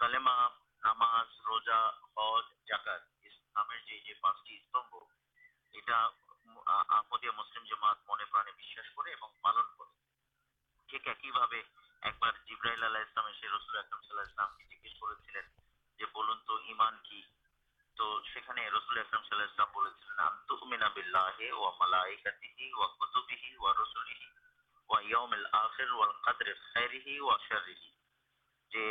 কালেমা 0.00 0.34
নামাজ 0.82 1.28
রোজা 1.46 1.80
হজ 2.14 2.46
জাকাত 2.68 3.02
ইসলামের 3.30 3.80
যে 3.88 3.96
যে 4.06 4.14
পাঁচটি 4.22 4.52
স্তম্ভ 4.60 4.92
এটা 5.74 5.96
আহমদিয়া 6.90 7.34
মুসলিম 7.34 7.64
জামাত 7.70 7.98
মনে 8.06 8.24
প্রাণে 8.26 8.52
বিশ্বাস 8.60 8.88
করে 8.96 9.08
এবং 9.12 9.28
পালন 9.42 9.66
করে 9.76 9.92
ঠিক 10.88 11.02
একইভাবে 11.06 11.58
একবার 12.02 12.32
জিব্রাইল 12.46 12.82
আল্লাহ 12.84 13.02
ইসলাম 13.02 13.26
এসে 13.28 13.46
রসুল 13.48 13.76
আকরম 13.78 14.00
সাল্লাহ 14.02 14.28
ইসলামকে 14.28 14.64
জিজ্ঞেস 14.70 14.94
করেছিলেন 15.02 15.46
যে 15.98 16.06
বলুন 16.14 16.38
তো 16.46 16.58
ইমান 16.68 16.98
কি 17.04 17.20
তো 17.96 18.06
সেখানে 18.26 18.66
রসুল 18.68 18.96
আকরম 18.98 19.22
সাল্লাহ 19.24 19.48
ইসলাম 19.48 19.70
বলেছিলেন 19.74 20.18
আন্তু 20.26 20.54
মিনাবিল্লাহে 20.66 21.48
ও 21.54 21.62
মালাইকাতিহি 21.80 22.66
ও 22.74 22.90
কুতুবিহি 22.96 23.50
ও 23.58 23.72
রসুলিহি 23.74 24.28
ও 24.88 25.00
ইয়ামিল 25.02 25.46
আখের 25.54 25.90
ও 25.94 26.10
কাদরে 26.24 26.52
খাইরিহি 26.64 27.16
ও 27.22 27.38
শারিহি 27.46 27.90
যে 28.72 28.84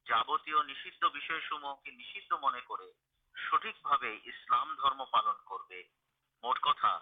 جابت 0.05 0.47
نشی 0.47 0.89
سمو 1.41 1.73
کی 1.75 1.91
من 2.33 2.59
کر 2.61 2.83
سٹھکے 3.35 4.09
اسلام 4.25 4.75
پالن 5.05 5.37
کر 5.45 5.81
موٹ 6.43 6.59
کتاب 6.59 7.01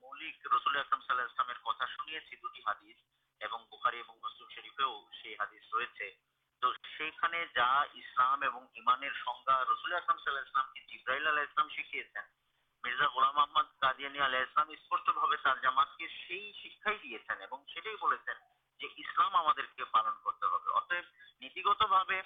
مولک 0.00 0.34
رسول 0.52 0.82
دو 2.42 2.56
بخاری 3.72 4.02
شریک 4.54 4.72
روشن 5.70 6.33
تو 6.62 6.72
جاسلام 7.54 8.44
رسول 9.62 9.92
احسمام 9.92 10.66
نیتیگت 21.40 21.82
الامات 21.82 22.16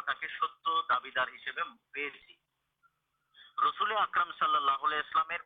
تک 0.05 0.25
ستیدار 0.25 1.27
ہسے 1.27 1.51
پہ 1.91 2.09
رسول 3.65 3.91
اکرم 3.91 4.31
سال 4.39 4.55
اسلامی 4.93 5.37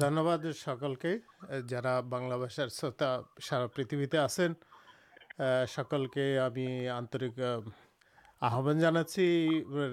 دھنیہ 0.00 0.20
واد 0.20 0.44
سکل 0.57 0.94
کے 0.94 1.16
جا 1.68 2.00
بنلا 2.00 2.37
بھاشار 2.37 2.68
شروتا 2.68 3.11
سارا 3.42 3.66
پریتھتے 3.74 4.18
آسین 4.18 4.52
سکل 5.68 6.07
کے 6.14 6.26
ہمیں 6.38 6.88
آنرک 6.88 7.38
آنترک 8.40 8.80
جانا 8.80 9.02
چی 9.04 9.26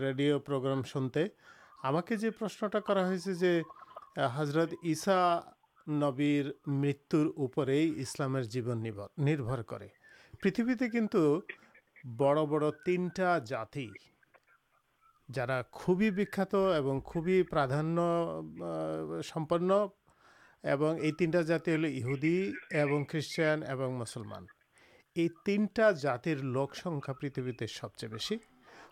ریڈیو 0.02 0.40
پروگرام 0.40 0.82
شنتے 0.84 1.26
ہم 1.84 2.00
کے 2.08 2.16
جو 2.16 2.32
پرشنٹا 2.40 2.80
کرضرت 2.88 4.74
عیسا 4.84 5.20
نبیر 5.88 6.52
مرتر 6.68 7.26
اوپر 7.38 7.68
اسلام 7.68 8.40
جیون 8.52 8.86
نربر 9.18 9.62
کر 9.62 9.88
پریتھتے 10.42 10.90
کچھ 10.90 11.58
بڑ 12.18 12.38
بڑ 12.46 12.70
تینٹا 12.86 13.38
جاتی 13.46 13.88
جا 15.34 15.62
خوبی 15.72 16.10
اور 16.54 17.00
خوبی 17.00 17.44
پرادان 17.44 17.98
سمپن 19.24 19.72
اور 19.72 20.98
یہ 21.04 21.12
تینٹا 21.12 21.42
جاتی 21.42 21.76
ہلدی 22.04 22.52
اور 22.74 23.04
کسٹان 23.04 23.64
اور 23.64 23.90
مسلمان 23.90 24.46
یہ 25.16 25.28
تینٹا 25.46 25.92
جاتر 25.92 26.36
لوکس 26.36 26.88
پریتھتے 27.20 27.68
سب 27.68 27.96
چیز 27.96 28.14
بس 28.14 28.34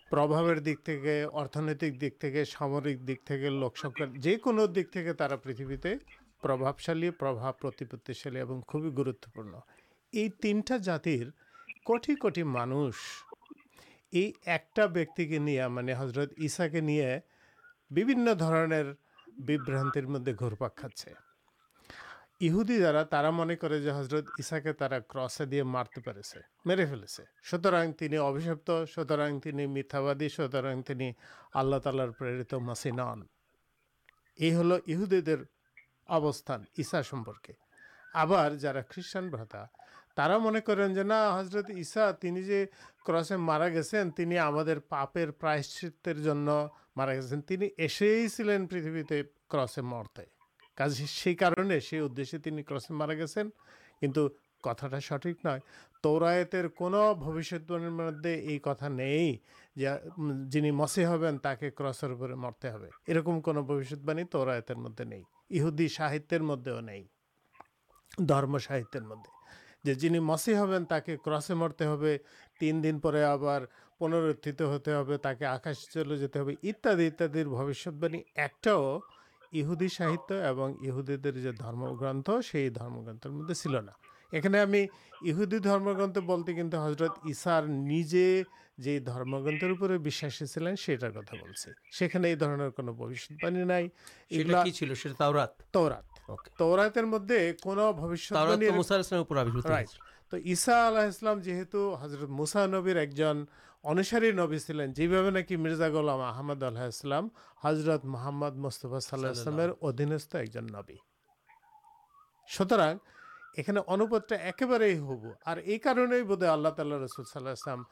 پربابر 0.10 0.60
دکی 0.60 1.24
ارتھنک 1.34 2.02
دکامک 2.02 3.08
دک 3.08 3.32
ل 3.32 3.64
جکا 4.74 5.36
پریتوی 5.36 5.78
پربھاشالی 6.42 7.10
پرپتریشی 7.10 8.40
اور 8.40 8.62
خوبی 8.68 8.90
گروتوپن 8.98 9.52
یہ 10.14 10.28
تینٹا 10.42 10.78
جاتر 10.78 11.30
کٹی 11.86 12.16
کٹی 12.16 12.44
مانش 12.44 12.96
سوترادی 27.46 30.30
سوتر 30.30 30.66
تالت 31.80 32.54
مسین 32.54 33.00
یہ 34.38 34.58
ہلوستان 34.58 36.64
یسا 36.78 37.04
سمپرکے 37.04 37.54
آپ 38.14 38.30
جا 38.60 38.72
خیشان 38.90 39.30
تا 40.20 40.38
من 40.38 40.60
کریں 40.66 40.88
جا 40.94 41.18
حضرت 41.40 41.70
کرسے 43.06 43.36
مارا 43.40 43.68
گے 43.70 43.82
ہمیں 44.20 45.26
پراشتر 45.40 46.18
مارا 46.96 47.14
گسے 47.16 48.08
ہی 48.16 48.28
چلین 48.28 48.66
پریتھتے 48.68 49.22
کسے 49.50 49.82
مرتے 49.82 50.24
سے 51.80 52.00
ادشی 52.00 52.38
تینسے 52.38 52.94
مارا 52.94 53.14
گیس 53.14 53.38
ہیں 53.38 53.44
کچھ 54.02 54.20
کتا 54.64 55.00
سٹھک 55.00 55.46
نو 55.46 55.56
تورتواڑ 56.04 57.80
مدا 57.90 58.88
نہیں 58.90 59.36
جن 60.52 60.70
مسی 60.76 61.06
ہوں 61.06 62.36
مرتے 62.36 62.72
ہو 62.72 62.86
رکم 63.20 63.42
کون 63.42 63.66
تورائے 64.32 64.74
مدد 64.76 65.02
نہیںہدی 65.02 65.88
ساہتر 65.88 66.42
مدد 66.42 66.68
نہیں 66.82 67.04
درم 68.20 68.58
ساہ 68.58 69.00
مدد 69.02 69.39
جن 69.84 70.18
مسی 70.20 70.56
ہوں 70.56 70.86
مرتے 71.52 71.86
ہو 71.86 72.06
تین 72.60 72.84
دن 72.84 73.00
پہ 73.00 73.24
آپ 73.24 73.40
پنرت 74.00 74.62
ہوتے 74.62 74.94
آکاش 75.46 75.88
چلے 75.90 76.18
جاتے 76.18 76.40
بوشی 77.46 77.90
ایکحدی 79.54 79.88
ساہتیہ 79.88 80.92
جو 81.36 81.52
درم 81.52 81.86
گرنتھ 81.96 82.30
سی 82.52 82.70
درم 82.70 83.02
گرنت 83.06 83.28
مدد 83.28 83.54
چلنا 83.54 83.92
یہہدی 85.22 85.58
درم 85.58 85.92
گرت 85.92 86.18
بولتے 86.18 86.54
کہ 86.54 86.62
حضرت 86.76 87.12
اسارجے 87.24 88.44
جی 88.78 89.00
درم 89.00 89.36
گردر 89.44 89.74
پہلے 89.74 90.76
سیٹر 90.76 91.10
کتا 91.12 91.36
بولنے 91.36 92.30
یہ 92.30 92.36
درنر 92.36 92.70
کونات 92.70 93.08
رسلام 117.42 117.84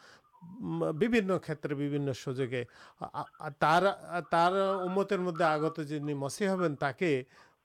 کتر 1.38 2.14
سوجو 2.14 2.46
مدد 5.18 5.42
آگے 5.42 5.84
جن 5.84 6.18
مسی 6.18 6.48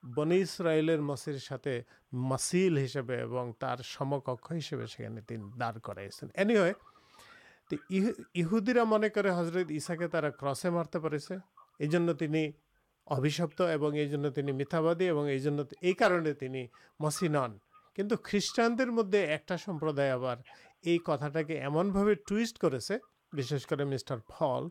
بنی 0.03 0.41
اسرائیل 0.41 0.99
مسیر 0.99 1.37
ساتھ 1.39 1.67
مسل 2.11 2.77
ہسے 2.77 3.21
اور 3.21 3.51
ترک 3.59 4.51
ہسبے 4.51 4.85
در 5.57 5.77
کرنی 5.79 6.09
من 8.87 9.09
کر 9.09 9.29
حضرت 9.31 9.71
ایسا 9.71 9.95
کے 9.95 10.07
تا 10.07 10.29
کسے 10.31 10.69
مارتے 10.69 10.99
پہ 10.99 11.17
یہ 11.79 12.49
ابشپت 13.07 13.61
اور 13.61 13.93
یہ 13.93 14.51
میتھابادی 14.53 15.09
اور 15.09 15.29
یہ 15.81 15.93
کار 15.93 16.11
مسی 16.99 17.27
نن 17.27 17.57
کن 17.97 18.07
خیسٹان 18.23 18.77
مدد 18.89 19.15
ایکپردا 19.15 20.13
اب 20.13 20.23
یہ 20.83 20.97
کتاٹ 20.97 21.37
کے 21.47 21.59
ایمن 21.61 22.13
ٹوئیٹ 22.27 22.57
کر 22.59 23.85
مسٹر 23.85 24.17
فل 24.29 24.67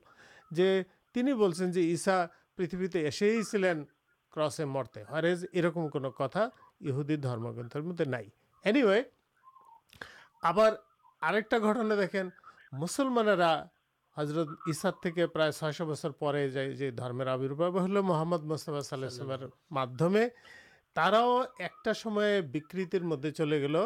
جو 0.51 0.65
پریتیں 2.59 3.03
ایسے 3.03 3.31
ہی 3.31 3.43
مرتے 4.37 5.03
ہرج 5.03 5.45
یہ 5.53 5.63
رکم 5.63 5.89
کو 5.89 6.11
کتا 6.11 6.47
یہہ 6.81 7.17
درم 7.17 7.51
گرتر 7.51 7.81
مدد 7.81 8.01
نئی 8.01 8.29
ایے 8.65 9.03
آپ 10.43 10.57
کا 11.51 11.59
گھٹنا 11.59 11.95
دیکھیں 11.95 12.23
مسلمانا 12.73 13.65
حضرت 14.17 14.49
ایسا 14.67 14.91
چاہے 16.51 16.91
جمیر 16.91 17.27
آبر 17.27 17.81
ہلو 17.85 18.03
محمد 18.03 18.45
مصلح 18.45 18.81
تا 20.97 21.09
ایک 21.59 22.07
بکر 22.53 23.01
مدد 23.03 23.37
چلے 23.37 23.63
گل 23.63 23.77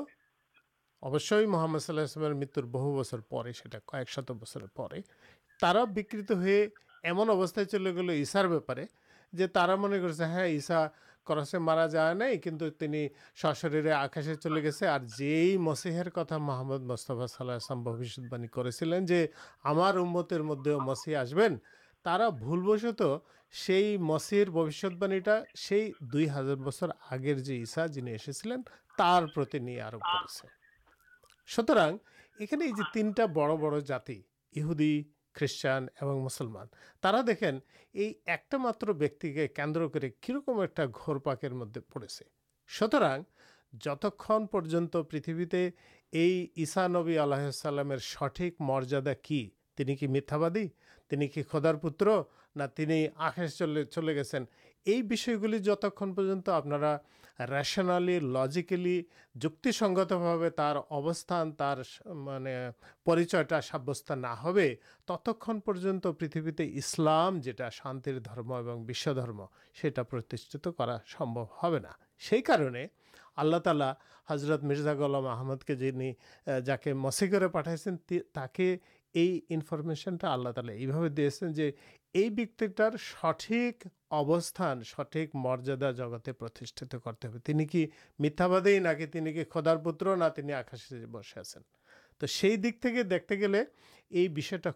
ابش 1.02 1.32
محمد 1.48 1.78
صلیم 1.78 2.38
مرتر 2.38 2.62
بہو 2.62 2.98
بچر 2.98 3.20
پہ 3.20 4.02
شا 4.08 5.82
بک 5.84 6.14
ہوئے 6.30 6.68
ایمن 7.02 7.30
چلے 7.70 7.94
گیسار 7.94 8.44
بہتارے 8.44 8.84
جو 9.32 9.76
من 9.76 10.00
کرشا 10.00 10.86
کرسے 11.26 11.58
مارا 11.58 11.86
جائے 11.86 12.14
نہیں 12.14 12.36
کنٹرنی 12.36 13.08
سسرے 13.42 13.92
آکاشے 13.92 14.34
چلے 14.34 14.62
گی 14.62 14.86
اور 14.86 15.00
جی 15.16 15.56
مسیحر 15.58 16.08
کتنا 16.08 16.38
محمد 16.38 16.82
مستفا 16.90 17.26
صلیم 17.26 17.82
بوشت 17.84 18.20
باعی 18.30 18.46
کر 18.46 18.70
سلین 18.70 19.06
جو 19.06 19.16
ہمارتر 19.64 20.42
مدد 20.42 20.66
مسیح 20.86 21.18
آسبینشت 21.18 23.02
سے 23.54 23.96
مسیحر 24.00 24.50
بوشتوا 24.50 25.38
سی 25.58 25.90
دو 26.12 26.18
ہزار 26.36 26.56
بچر 26.56 26.88
آگے 27.10 27.34
جوشا 27.34 27.86
جن 27.86 28.06
ایسے 28.06 28.32
تر 28.98 29.04
آپ 29.04 29.34
کر 29.34 30.26
سوتر 31.48 31.78
یہ 32.38 32.82
تینٹا 32.94 33.24
بڑ 33.26 33.54
بڑ 33.54 33.78
جاتی 33.80 34.20
اہودی 34.54 35.02
خریشٹان 35.36 35.86
اور 36.02 36.14
مسلمان 36.20 36.66
تا 37.02 37.20
دیکھیں 37.26 37.50
یہ 37.94 38.12
ایک 38.26 38.54
ماتر 38.54 38.92
کے 39.22 39.46
کنند 39.48 39.76
کر 39.94 40.08
کی 40.20 40.32
رکم 40.32 40.60
ایکر 40.60 41.52
مدد 41.52 41.78
پڑے 41.92 42.06
سوتر 42.70 43.04
جت 43.72 44.06
پریتیں 45.10 45.70
یہ 46.12 46.46
اشانبی 46.56 47.18
آلہ 47.18 47.50
سلام 47.52 47.96
سٹھک 48.02 48.60
مریادا 48.60 49.14
کی 49.22 49.48
تین 49.74 49.94
کہ 49.96 50.08
میتھا 50.08 50.36
بادی 50.38 50.66
کھودار 51.42 51.74
پتر 51.74 52.08
نہ 52.56 52.62
چلے 53.90 54.14
گی 54.14 54.22
یہ 54.86 55.02
جتھ 55.58 55.84
پہ 56.14 56.48
آپ 56.48 56.66
ریشنالی 57.40 58.18
لجیکل 58.18 59.00
جکتی 59.34 59.72
سنگت 59.72 60.12
ابستان 60.90 61.52
تر 61.52 61.78
مچا 63.06 63.60
سب 63.62 64.10
نہت 64.10 64.58
پریتیں 66.18 66.66
اسلام 66.66 67.40
جو 67.40 67.52
شان 67.72 68.00
اورمشت 68.28 69.98
کر 70.78 70.88
سمبو 71.18 71.44
ہے 72.74 72.86
اللہ 73.36 73.56
تعالی 73.56 73.84
حضرت 74.28 74.64
مرزا 74.64 74.90
اللہ 74.90 75.20
محمد 75.20 75.64
کے 75.64 75.74
جن 75.74 76.00
جا 76.64 76.76
کے 76.76 76.94
مسیقرے 76.94 77.48
پٹائیس 77.48 77.88
انفرمیشن 79.48 80.18
تعالی 80.18 80.82
یہ 80.82 80.92
یہ 82.16 82.30
بکٹر 82.30 82.96
سٹھک 82.96 83.86
ابستان 84.10 84.84
سٹھک 84.84 85.34
مریادا 85.34 85.90
جگتے 85.90 86.32
پرتے 86.32 87.54
میتھا 88.18 88.46
بادی 88.46 88.78
نا 88.78 88.94
کہ 88.94 89.06
تین 89.06 89.44
کھودار 89.50 89.76
پتر 89.76 90.16
نہ 90.16 90.24
بسے 91.10 91.40
تو 92.20 92.56
دیکھتے 92.56 93.40
گے 93.40 93.46
یہ 94.10 94.28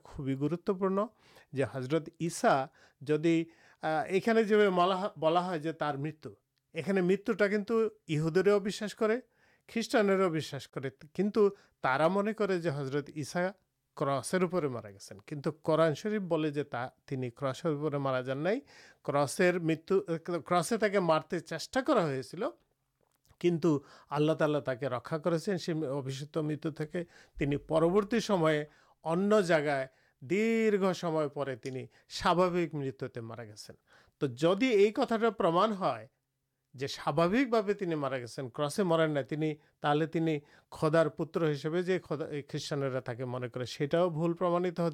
خوبی 0.05 0.40
گرتپرتا 0.40 1.07
جلا 1.53 1.81
بلا 5.16 5.57
جو 5.57 5.70
مرت 5.83 6.26
یہ 8.09 8.20
متوسے 8.20 9.20
خیشٹانش 9.68 10.68
کرنے 10.68 11.31
حضرت 12.68 13.11
ایسا 13.14 13.50
کرسرے 14.00 14.68
مارا 14.68 14.90
گیا 14.90 15.14
کنٹ 15.26 15.46
کریف 15.64 16.20
بول 16.22 16.50
کرسرپر 17.36 17.96
مارا 17.98 18.20
جائیں 18.20 18.58
مرتبہ 19.60 20.38
کسے 20.46 20.76
تک 20.76 20.96
مارتے 21.02 21.40
چیٹا 21.40 21.80
کنٹو 23.40 23.78
اللہ 24.10 24.32
تعالہ 24.32 24.58
تک 24.58 24.84
رکھا 24.84 25.18
کر 25.18 25.36
مرت 26.36 28.14
کے 29.62 29.84
دیر 30.22 30.92
سمے 30.92 31.26
پہ 31.34 31.84
ساوک 32.12 32.74
مرتبہ 32.74 33.20
مارا 33.20 33.44
گی 33.44 34.90
کتا 34.90 35.16
جو 36.74 36.87
ساوکے 36.87 37.94
مارا 37.94 38.18
گیا 38.18 38.42
کسے 38.54 38.83
مرانا 38.83 39.20
تھی 39.28 40.38
خودار 40.72 41.06
پوتر 41.06 41.50
ہسو 41.50 41.70
خریشانہ 42.48 42.98
تھی 43.06 43.24
من 43.24 43.48
کر 43.48 43.64
سیٹ 43.64 43.94
پرمایت 44.38 44.80
ہوا 44.80 44.90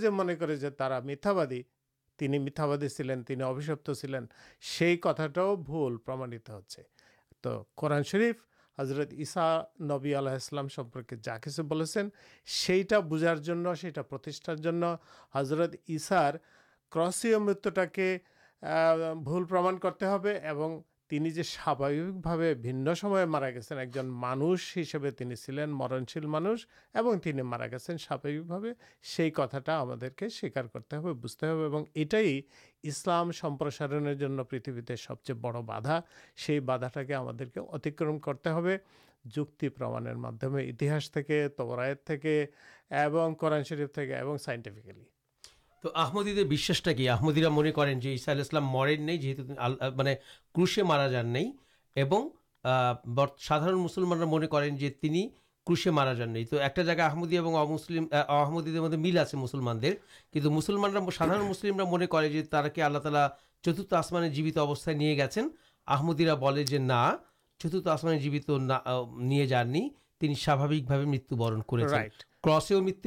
جو 0.00 0.10
من 0.12 0.34
کردی 0.36 0.68
میتھ 1.04 1.26
بادی 1.28 2.88
چلینپت 2.88 3.90
چلین 4.00 4.26
سی 4.62 4.96
کتا 4.96 5.26
پرماعت 5.66 6.50
ہوف 6.50 8.42
حضرت 8.78 9.12
ایسا 9.12 9.46
نبی 9.80 10.14
آلہ 10.14 10.36
سمپرکے 10.40 11.16
جا 11.22 11.38
کسے 11.38 11.62
بولے 11.62 12.02
سیٹا 12.46 12.98
بوجھارتی 13.00 14.72
حضرت 15.34 15.76
ایسار 15.86 16.34
کس 16.92 17.24
مت 17.40 17.78
کے 17.92 18.16
بول 18.64 19.44
پرما 19.44 19.70
کرتے 19.72 20.06
اور 20.06 20.20
سبکے 21.44 22.54
بن 22.62 22.94
سمے 22.94 23.24
مارا 23.24 23.50
گیا 23.50 23.78
ایک 23.78 23.94
جن 23.94 24.06
مانش 24.22 24.76
ہسبے 24.76 25.10
چلین 25.10 25.70
مرنشیل 25.70 26.26
مانوشن 26.26 27.40
مارا 27.40 27.66
گیا 27.66 27.78
ساوکے 27.78 29.30
کتاٹا 29.30 29.82
ہمارا 29.82 30.08
کرتے 30.64 30.98
بجتے 30.98 31.46
ہوسلام 32.84 33.32
سمپرسار 33.32 34.42
پریت 34.50 34.90
سب 34.98 35.22
چیز 35.22 35.36
بڑھا 35.40 36.00
سی 36.36 36.60
بدھا 36.60 37.02
کے 37.02 37.14
ہمکرم 37.14 38.18
کرتے 38.18 38.50
ہیں 38.50 38.76
جماعر 39.24 40.14
مدمے 40.14 40.68
انتیس 40.68 41.10
تبرایت 41.10 42.10
قورن 43.38 43.62
شرف 43.62 43.98
سائنٹیفکلی 44.40 45.13
تو 45.84 45.90
آمدیش 45.94 46.66
کیساسلام 48.00 48.64
مرن 48.64 49.02
نہیں 49.02 50.14
کوشے 50.54 50.82
مارا 50.82 51.08
جان 51.08 51.26
نہیں 51.26 51.50
مارا 55.90 56.12
جان 56.12 56.30
نہیں 56.30 56.44
تو 56.44 56.56
ایک 56.56 56.78
جائے 56.86 57.00
آدی 57.00 57.38
مدد 58.80 58.94
مل 58.94 59.18
آئے 59.18 59.36
مسلمان 59.36 59.80
کچھ 60.34 60.46
مسلمان 60.46 61.10
سادار 61.10 61.40
مسلم 61.40 61.76
جو 61.76 62.18
آللا 62.84 62.98
تعالی 62.98 63.26
چترت 63.62 63.92
آسمان 63.92 64.30
جیوت 64.30 64.58
اوسائے 64.58 64.96
نہیں 64.96 65.16
گیا 65.16 65.42
آمدیرا 65.86 66.34
بول 66.34 66.64
جو 66.64 66.78
نا 66.80 67.16
چترت 67.58 67.86
آسمان 67.86 68.18
جیوت 68.18 68.50
نہیں 68.50 69.46
جان 69.46 69.74
تین 70.20 70.34
سا 70.34 70.56
مت 70.56 71.32
کر 71.68 71.76
مت 72.46 73.06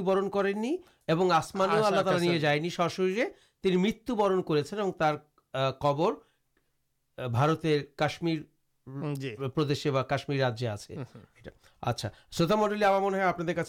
کربر 5.82 6.12
کاشمیر 7.95 8.41
کاشمیر 10.04 10.43
راجیہ 10.43 10.69
آپ 10.69 10.97
اچھا 11.82 12.10
شروط 12.32 12.52
مڈلیا 12.52 13.32
کلک 13.38 13.60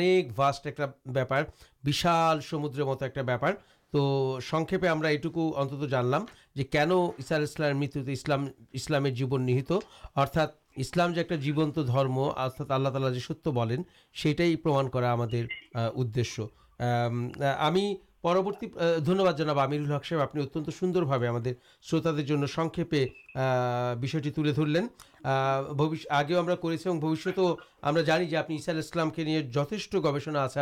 ایک 0.00 0.30
بہت 0.36 0.68
سمدر 2.42 2.82
مت 2.82 3.02
ایک 3.02 3.16
بہت 3.16 3.54
تو 3.94 4.38
سپے 4.42 4.88
ہمٹو 4.88 5.06
اتلام 5.06 6.24
جو 6.54 6.64
کن 6.72 6.92
اصاسل 6.92 7.72
متلام 7.72 8.46
اسلام 8.72 9.06
جیوت 9.06 9.72
ارتھا 10.16 10.46
اسلام 10.76 11.12
جو 11.12 11.20
ایک 11.20 11.40
جیونط 11.40 11.78
اللہ 11.78 12.88
تعالی 12.88 13.20
ستیہ 13.20 13.50
بولیں 13.50 13.76
سیٹائی 14.22 14.56
پرما 14.56 14.88
کر 14.88 15.02
ہمیں 17.58 17.94
پرورتی 18.24 18.66
دنیہباد 19.06 19.32
جناب 19.38 19.58
آمر 19.58 19.74
الحق 19.74 20.04
صاحب 20.04 20.20
آپ 20.20 20.36
اتن 20.36 20.70
سوندر 20.70 21.02
بھاگ 21.02 21.24
شروت 21.84 22.04
دن 22.28 22.46
سیپے 22.46 23.04
تر 24.52 24.66
لین 24.66 24.86
آگے 26.10 26.34
کروشیہ 26.62 28.02
جانی 28.06 28.26
ایسا 28.50 28.72
اسلام 28.72 29.10
کے 29.10 29.24
لیے 29.24 29.42
جتنا 29.44 29.98
گوشنا 30.00 30.42
آپ 30.42 30.52
سے 30.52 30.60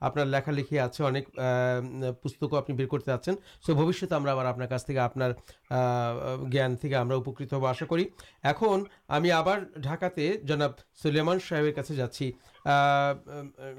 آپ 0.00 0.16
لکھالی 0.16 0.78
آپ 0.78 0.94
پک 2.40 2.54
آپ 2.54 2.70
بر 2.70 2.86
کرتے 2.86 3.10
آپ 3.12 3.72
بوشیہ 3.72 4.14
آپ 4.14 4.58
جانے 6.52 6.88
کے 6.88 7.56
باشا 7.56 7.86
کریں 7.86 8.04
آپ 9.30 9.48
ڈھاکے 9.76 10.32
جناب 10.42 10.70
سلیہمان 11.02 11.38
صاحب 11.48 11.84
سے 11.88 11.94
جاچی 11.94 12.30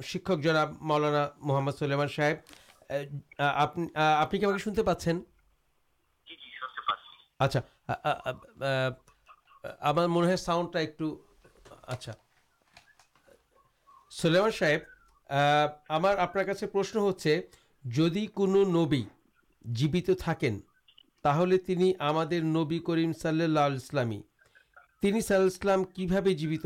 شک 0.03 0.31
مولانا 0.81 1.27
محمد 1.41 1.79
سلامان 1.79 2.07
صاحب 2.07 2.35
آپ 3.39 4.31
کے 4.31 4.59
سنتے 4.59 4.83
پاس 4.83 5.07
اچھا 7.39 7.61
منہ 10.07 10.35
اچھا 11.85 12.11
آپ 16.17 16.33
سے 16.59 16.67
پرشن 16.67 16.99
ہودی 16.99 18.25
کو 18.25 18.45
تھیں 20.05 20.59
تو 21.21 21.29
ہم 21.29 21.45
نبی 22.31 22.79
کریم 22.79 23.13
صلیم 23.13 25.83
کی 25.83 26.05
بھابت 26.05 26.65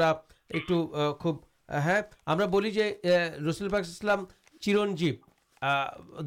آپ 0.00 0.22
ایک 0.48 0.72
خوب 1.18 1.45
ہاں 1.68 2.00
ہم 2.26 2.40
رسل 3.48 3.68
فائسلام 3.68 4.24
چرنجیب 4.60 5.14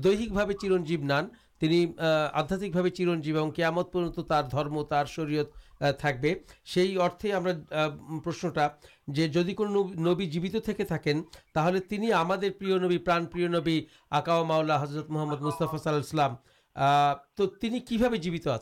دہ 0.04 0.52
چرنجیب 0.62 1.04
نان 1.04 1.28
تین 1.60 1.92
آدھاتمکے 2.00 2.90
چرنجیبر 2.90 3.92
ترم 4.52 4.84
تر 4.84 5.06
شریکت 5.06 6.52
سے 6.74 6.82
ہی 6.82 6.98
ارت 7.02 7.26
پرشنٹا 8.24 8.68
جو 9.08 9.26
جدی 9.26 9.54
کو 9.54 9.66
نبی 9.66 10.26
جیوت 10.26 10.70
پران 13.06 13.26
پر 13.26 13.48
نبی 13.50 13.82
آکا 14.10 14.42
معولہ 14.44 14.74
حضرت 14.82 15.10
محمد 15.10 15.42
مستفا 15.42 16.02
صلام 16.12 16.36
تو 17.36 17.46
جیو 18.18 18.50
آ 18.50 18.58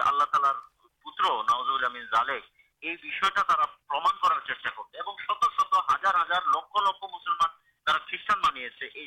اللہ 0.00 0.24
تعالی 0.24 0.52
پوتر 1.02 1.24
نوزام 1.50 1.98
زالح 2.10 2.38
یہ 2.82 2.96
چیز 2.96 3.20
کرتے 3.20 4.98
شت 5.22 5.52
شت 5.52 5.90
ہزار 5.90 6.14
ہزار 6.14 6.42
لکھ 6.46 6.82
لکھ 6.82 7.14
مسلمان 7.14 8.40
مانیس 8.40 8.82
یہ 8.82 9.06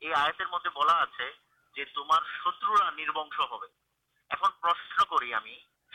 جی 0.00 0.12
آدمی 0.12 0.70
بلا 0.74 1.06
تم 1.94 2.20
شترا 2.44 2.90
نشا 2.90 3.28
کر 5.10 5.73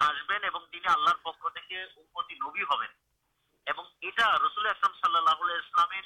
آسبین 0.00 0.40
پک 1.22 1.46
تھی 2.28 2.34
نوی 2.34 2.62
ہوں 2.62 2.86
یہ 4.02 4.22
رسول 4.36 4.66
اسلام 4.66 4.92
صلی 4.92 5.16
اللہ 5.16 5.34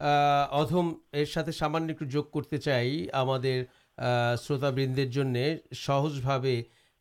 ادمے 0.00 1.24
سامان 1.52 1.88
ایک 1.88 2.00
جگ 2.10 2.30
کرتے 2.34 2.58
چاہیے 2.58 3.06
شروط 4.42 4.64
بند 4.74 4.98
سہجھا 5.76 6.38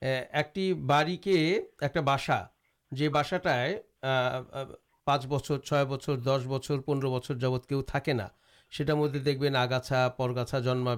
ایک 0.02 0.58
بڑی 0.88 1.18
کے 1.18 1.38
ایک 1.82 1.98
باسا 2.06 2.42
جائے 2.92 3.80
پانچ 5.08 5.26
بچر 5.28 5.58
چھ 5.58 5.84
بچر 5.90 6.16
دس 6.18 6.46
بچپن 6.48 6.82
پندرہ 6.82 7.10
بچر 7.10 7.36
جبکہ 7.36 7.82
مدد 8.94 9.26
دیکھیں 9.26 9.56
آگاچا 9.56 10.08
پرگاچا 10.18 10.60
جنما 10.60 10.94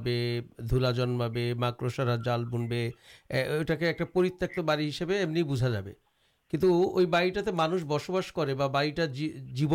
دھلا 0.69 0.91
جنما 0.91 1.27
ماکرسرا 1.57 2.15
جال 2.25 2.45
بنوا 2.45 3.73
کے 3.79 3.87
ایک 3.87 4.01
پرت 4.13 4.59
بڑی 4.59 4.89
ہسپ 4.89 5.11
بوجھا 5.47 5.69
جائے 5.69 5.93
کچھ 6.53 6.65
وہ 6.65 7.05
بڑی 7.05 7.31
مانگ 7.53 7.85
بس 7.87 8.09
بس 8.09 8.31
بڑی 8.37 8.91
جیب 8.91 9.73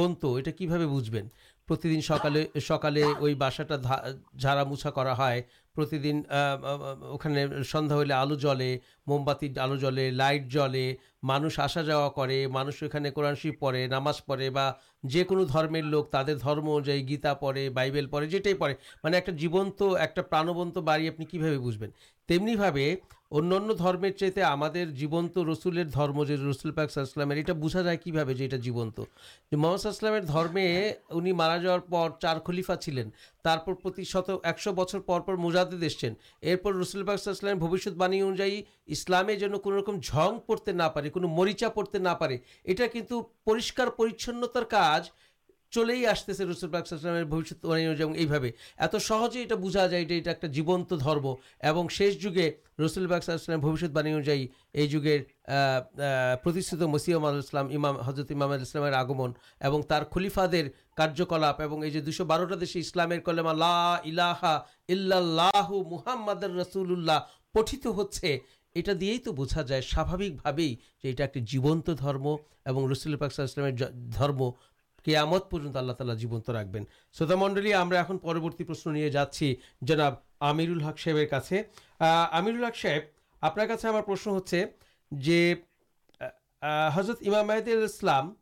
بوجھ 0.85 1.11
پر 1.69 1.77
دن 1.83 2.01
سکالے 2.01 2.45
سکالے 2.61 3.05
وہ 3.21 3.29
باشاٹر 3.39 3.77
جاما 4.39 4.63
موچا 4.63 4.91
کر 4.91 5.07
سنیا 7.65 8.25
ہوم 9.09 9.25
بات 9.25 9.45
آلو 9.59 9.77
جلے 9.77 10.11
لائٹ 10.11 10.49
جلے 10.49 10.95
مانس 11.23 11.59
آسا 11.61 11.83
جا 11.83 11.97
مانس 12.51 12.83
اکینے 12.83 13.11
قورانشی 13.11 13.51
پڑے 13.51 13.87
نماز 13.87 14.25
پڑے 14.27 14.51
بکون 14.51 15.45
لوگ 15.85 16.05
تر 16.05 16.35
دم 16.35 16.71
ان 16.71 16.85
گیتا 17.09 17.35
پڑے 17.35 17.69
بائیبل 17.71 18.07
پڑے 18.07 18.27
جائیں 18.27 18.55
پڑے 18.55 18.75
میرے 19.05 19.17
ایک 19.17 19.35
جیوت 19.39 19.83
ایک 20.01 20.19
پراوت 20.31 20.79
باڑی 20.79 21.09
آپ 21.09 21.31
کی 21.31 21.39
بوجھیں 21.39 21.89
تمنی 22.29 22.57
بھا 22.57 22.71
انمر 23.35 24.11
چاہتے 24.11 24.43
ہمارے 24.43 24.85
جیب 24.97 25.15
رسول 25.49 25.77
درم 25.95 26.23
جو 26.25 26.37
رسول 26.51 26.73
پاکلین 26.73 27.33
یہ 27.33 27.53
بوجھا 27.53 27.95
کہ 27.95 28.11
یہاں 28.11 28.59
جیبن 28.59 28.91
محمد 29.53 29.77
صلاح 29.77 30.13
السلام 30.13 31.29
مارا 31.37 31.57
جا 31.57 31.77
رہا 31.77 31.91
پر 31.91 32.11
چار 32.23 32.39
خلیفا 32.47 32.77
چلینش 32.77 34.69
بچر 34.77 34.99
پرپر 34.99 35.35
مراد 35.37 35.75
اسکول 35.75 36.83
السلام 37.09 37.59
بوشت 37.59 37.97
باعی 37.97 38.21
انوجائیں 38.21 39.37
جن 39.37 39.59
کوکم 39.59 39.99
جنگ 40.03 40.39
پڑتے 40.47 40.73
نہ 40.73 40.89
پہ 40.95 42.29
اٹھا 42.69 42.87
کچھ 42.93 43.13
پریشار 43.45 43.89
پریچنتار 43.89 44.63
کچھ 44.63 45.11
چلے 45.75 46.07
آستے 46.07 46.33
سے 46.33 46.45
رسول 46.45 46.71
بکلامت 46.71 47.27
باعث 47.27 47.53
یہ 49.37 49.55
بوجھا 49.55 49.87
جائے 49.87 50.49
جیبن 50.49 50.83
اور 51.01 51.91
شیشے 51.91 52.51
رسول 52.81 53.13
القلام 53.13 53.61
بوشی 53.61 53.89
باعی 53.89 54.13
انجائ 54.13 54.47
یہ 54.75 54.87
جگہ 54.87 56.87
مسئم 56.87 57.25
السلام 57.25 57.99
حضرت 57.99 58.33
امام 58.33 58.51
آسلام 58.51 58.95
آگمن 58.95 59.31
خلیفاد 60.13 60.49
کاریہکلاپ 60.97 61.63
اور 61.63 61.85
یہ 61.85 62.01
دو 62.01 62.11
شو 62.11 62.25
بارشی 62.25 62.79
اسلام 62.79 63.13
آلہ 63.47 64.61
محمد 65.89 66.45
رسول 66.45 66.93
اللہ 66.93 67.19
پٹ 67.55 67.87
ہوتا 67.87 68.93
دیے 69.01 69.19
تو 69.19 69.33
بوجھا 69.33 69.63
جائے 69.63 69.83
ساوی 69.83 70.31
بھائی 70.31 70.77
ایک 71.03 71.47
جیب 71.47 71.67
رسول 72.91 73.17
باکلسلام 73.17 74.41
کمت 75.07 75.51
پر 75.51 75.77
آللا 75.77 75.93
تعالیٰ 75.93 76.17
جیبن 76.17 76.41
راق 76.49 76.67
بنتا 76.67 77.35
منڈلیا 77.35 77.83
ہمرتی 77.83 78.65
پرشن 78.65 78.93
نہیں 78.93 79.09
جاچی 79.09 79.55
جنابر 79.81 80.89
حق 80.89 80.99
صحیح 80.99 81.63
آمر 82.01 82.51
الحق 82.51 82.77
صاحب 82.77 83.03
آپ 83.43 83.59
سے 83.81 83.89
ہمارا 83.89 84.03
پرشن 84.03 84.31
ہو 84.31 84.41
حضرت 86.97 87.23
امامسلام 87.27 88.33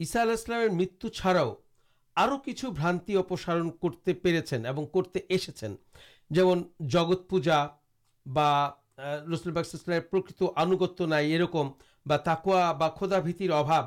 عساسلام 0.00 0.76
مت 0.76 1.06
کچھ 2.44 2.64
بھانتی 2.74 3.16
اپسارن 3.16 3.70
کرتے 3.70 4.12
پہنچے 4.12 4.56
ہیں 4.56 4.68
اور 4.68 4.86
کرتے 4.94 5.20
اس 5.28 5.62
میں 5.62 6.54
جگت 6.78 7.28
پوجا 7.30 7.66
بہ 8.26 8.70
نسلام 9.26 10.48
آنوت 10.56 11.00
نائ 11.00 11.36
ارکم 11.36 11.70
تکوا 12.06 12.72
بدا 12.72 13.18
بھتر 13.18 13.50
اباب 13.50 13.86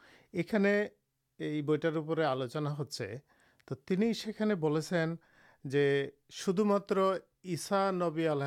یہ 0.33 1.61
بوٹار 1.61 2.01
پورے 2.07 2.23
آلوچنا 2.23 2.77
ہونے 2.77 3.15
جی 5.63 6.09
شدماتی 6.29 8.27
آلہ 8.27 8.43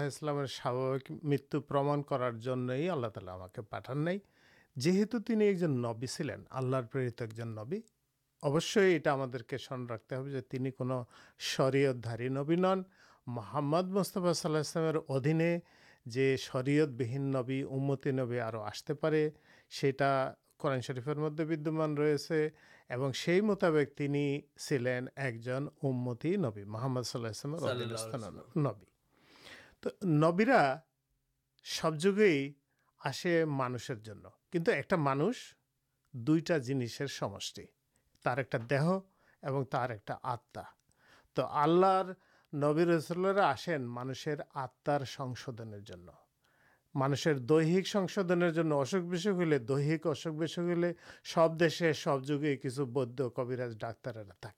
مت 1.22 1.56
پرما 1.68 2.02
کرارلہ 2.02 3.06
تعالی 3.06 3.30
ہما 3.30 3.46
پٹھان 3.46 4.04
نہیں 4.04 4.18
جیت 4.76 5.14
تین 5.26 5.40
ایک 5.40 5.58
جن 5.58 5.70
نبیلین 5.70 6.42
آللہ 6.50 6.76
پر 6.92 7.44
نبی 7.44 7.80
اوشی 8.40 8.80
یہ 8.80 9.56
سن 9.68 9.86
راقتے 9.86 10.16
ہونی 10.16 10.70
کو 10.70 11.04
شرعتاری 11.38 12.28
نبی 12.28 12.56
نن 12.56 12.82
محمد 13.26 13.88
مستفا 13.88 14.32
صلیم 14.32 14.98
ادینے 15.08 15.58
جو 16.06 16.36
شرعت 16.36 16.88
بھیہن 16.88 17.22
نبی 17.22 17.62
امتی 17.62 18.10
نبی 18.10 18.40
اور 18.40 18.54
آستے 18.54 18.94
پڑے 18.94 19.30
سیٹا 19.70 20.32
قرآن 20.64 20.80
شرفر 20.80 21.18
مدد 21.18 21.40
بدمان 21.48 21.96
ریسے 21.96 22.48
اور 22.90 23.40
مطابق 23.42 24.00
ایک 24.00 25.40
جن 25.44 25.66
امتی 25.82 26.34
نبی 26.36 26.64
محمد 26.74 27.02
صلی 27.02 27.20
اللہ 27.20 28.58
نبی 28.58 28.86
تو 29.80 29.90
نبیرا 30.06 30.62
سب 31.64 31.98
جگہ 32.04 32.30
آسے 33.04 33.44
مانشر 33.58 33.94
ایک 34.72 34.92
مانوش 35.08 35.42
دو 36.14 36.36
ایک 38.26 38.56
دیہ 38.70 38.98
ایک 39.42 40.10
آتم 40.22 40.72
تو 41.36 41.46
آللہ 41.62 42.12
نبی 42.52 42.84
رسولا 42.86 43.50
آسین 43.50 43.86
مانشی 43.96 44.30
آتمار 44.54 45.04
سنشود 45.16 45.60
مانشر 46.94 47.38
دہشن 47.38 48.06
جو 48.54 48.80
اصو 48.80 49.00
بیسو 49.00 49.40
ہلے 49.40 49.58
دہلی 49.58 50.92
سب 51.24 51.60
دس 51.60 51.82
سب 51.96 52.24
جگہ 52.24 52.54
کچھ 52.62 52.80
بودھ 52.92 53.22
کبراج 53.36 53.76
ڈاکرا 53.80 54.22
تھا 54.40 54.50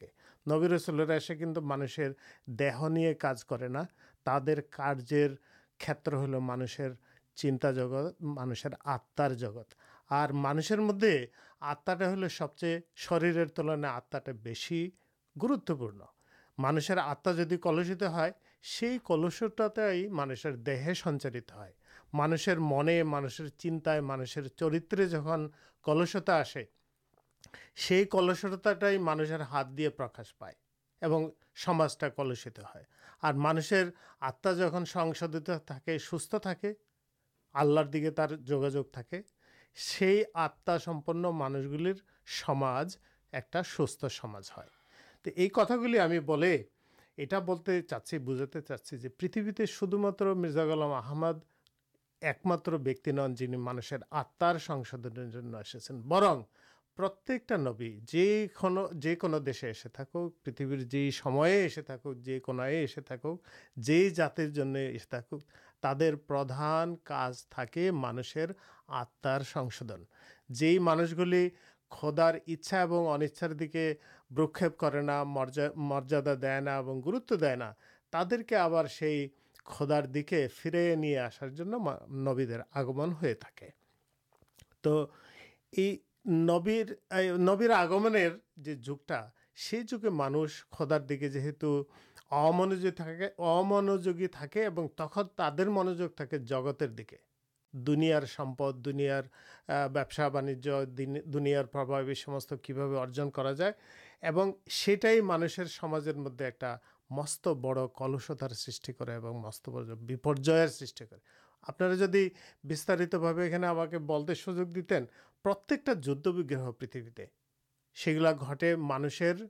نو 0.47 0.69
رسولا 0.69 1.21
سی 1.21 1.35
کن 1.35 1.53
مانسر 1.63 2.13
دیہ 2.59 3.13
کا 3.21 3.33
نہتر 3.69 6.15
ہل 6.15 6.35
مانشر 6.41 6.93
چنتا 7.39 7.73
جگت 7.73 8.21
مانشر 8.21 8.69
آتمار 8.85 9.35
جگت 9.35 9.75
اور 10.11 10.29
مانشر 10.45 10.81
مدد 10.81 11.05
آتما 11.63 12.13
ہل 12.13 12.29
سب 12.29 12.57
چیز 12.57 12.81
شروع 12.97 13.45
تلنگا 13.55 13.91
آتماٹا 13.91 14.33
بس 14.43 14.73
گروتوپر 15.37 15.91
مانشر 16.59 16.99
آتما 16.99 17.33
جدی 17.33 17.57
کلست 17.57 18.03
ہے 18.15 18.99
کلشتا 19.05 19.69
مانسر 20.11 20.57
دیہ 20.57 20.95
سنچر 20.95 21.35
ہے 21.35 21.86
مانشر 22.13 22.59
من 22.59 23.03
مانشر 23.03 23.49
چنتائ 23.49 24.01
مانشر 24.01 24.49
چرتر 24.49 25.05
جہاں 25.07 25.39
کلشتا 25.85 26.39
آسے 26.41 28.05
کلستاٹائی 28.11 28.99
مانشر 28.99 29.41
ہاتھ 29.41 29.69
دے 29.79 29.89
پر 29.89 30.07
پائے 30.39 30.55
کلشت 32.17 32.59
ہے 32.59 32.83
اور 33.23 33.35
مانشی 33.35 33.83
آتما 34.21 34.53
جہاں 34.53 34.85
سنشت 34.85 35.47
تھا 36.37 36.53
آلر 37.55 37.85
دیکھے 37.85 38.11
تر 38.11 38.37
جگہ 38.39 38.81
تھا 38.93 39.03
آتاسمپن 40.35 41.23
مانس 41.35 41.65
گلج 41.65 41.99
ایک 43.33 43.57
سمجھ 43.67 44.51
ہے 44.57 44.67
تو 45.25 45.31
یہ 45.37 45.49
کتھاگل 45.49 45.99
ہمیں 45.99 46.21
بول 46.21 46.45
یہ 46.45 47.81
چاچی 47.81 48.19
بجا 48.19 48.61
چاچی 48.61 49.09
پریتھے 49.09 49.67
شدھ 49.67 49.95
مت 49.95 50.23
مرزا 50.23 50.63
عالم 50.63 50.93
آمد 50.93 51.39
ایک 52.21 52.47
متر 52.47 52.77
بکتی 52.77 53.13
نن 53.13 53.35
جن 53.35 53.55
مانشر 53.61 53.97
آتمار 54.11 54.59
سنشونے 54.59 55.57
ایسے 55.57 55.93
برن 55.93 56.43
پر 56.97 57.07
نوی 57.51 58.01
جی 58.03 58.47
کون 58.55 58.79
جنو 58.93 59.39
دیشے 59.39 59.67
ایسے 59.67 59.89
تھک 59.89 60.17
پریتھری 60.43 60.85
جیسمک 60.85 62.07
جی 62.15 62.39
کونسے 62.41 63.01
جی 63.77 64.11
جاتر 64.11 64.49
ایسے 64.75 65.11
تھک 65.11 65.35
تر 65.81 66.17
پردھان 66.17 66.97
کاج 66.97 67.47
تھا 67.47 67.65
مانشر 67.93 68.53
آتمار 68.87 69.41
سنشن 69.41 70.03
جی 70.49 70.79
مانس 70.79 71.13
گل 71.19 71.35
کھدار 71.91 72.35
اچھا 72.47 72.83
اور 72.83 73.21
انچار 73.21 73.51
دیکھے 73.51 73.95
بک 74.31 74.65
کرنا 74.79 75.25
مریا 75.25 75.69
مریادا 75.77 76.35
دے 76.43 76.71
اور 76.71 76.97
گروتو 77.07 77.37
دے 77.37 77.55
ترکی 78.11 78.55
آپ 78.55 78.73
سے 78.91 79.27
খোদার 79.66 80.12
দিকে 80.12 80.48
ফিরে 80.48 80.96
নিয়ে 80.96 81.20
আসার 81.20 81.54
জন্য 81.54 81.78
মা- 81.78 82.04
নবীদের 82.20 82.62
আগমন 82.72 83.10
হয়ে 83.12 83.36
থাকে 83.36 83.68
তো 84.84 84.94
এই 85.74 85.92
নবীর 86.46 86.88
এই 87.12 87.28
নবীর 87.40 87.72
আগমনের 87.74 88.32
যে 88.58 88.76
যুগটা 88.78 89.32
সেই 89.56 89.84
যুগে 89.84 90.10
মানুষ 90.10 90.62
খোদার 90.72 91.06
দিকে 91.06 91.30
যেহেতু 91.30 91.70
অমনোযোগী 92.30 92.92
থাকে 92.92 93.26
অমনোযোগী 93.38 94.28
থাকে 94.28 94.64
এবং 94.64 94.90
তখন 94.98 95.30
তাদের 95.36 95.70
মনোযোগ 95.70 96.14
থাকে 96.14 96.40
জগতের 96.44 96.96
দিকে 96.96 97.18
দুনিয়ার 97.74 98.26
সম্পদ 98.28 98.76
দুনিয়ার 98.78 99.26
আহ, 99.26 99.88
ব্যবসা 99.88 100.30
বাণিজ্য 100.30 100.68
দিন- 100.96 101.24
দুনিয়ার 101.26 101.68
প্রভাব 101.68 102.10
এই 102.10 102.16
সমস্ত 102.16 102.54
কীভাবে 102.56 102.96
مست 107.11 107.49
بڑ 107.61 107.87
کلشتارا 107.97 108.55
جیسا 112.65 113.85
کہ 113.87 114.35
سوجو 114.35 114.65
دتین 114.65 115.05
پرتکٹ 115.45 115.89
جد 116.05 116.27
پریتیں 116.79 117.27
سیگلہ 117.97 118.29
گٹے 118.43 118.75
مانسر 118.77 119.45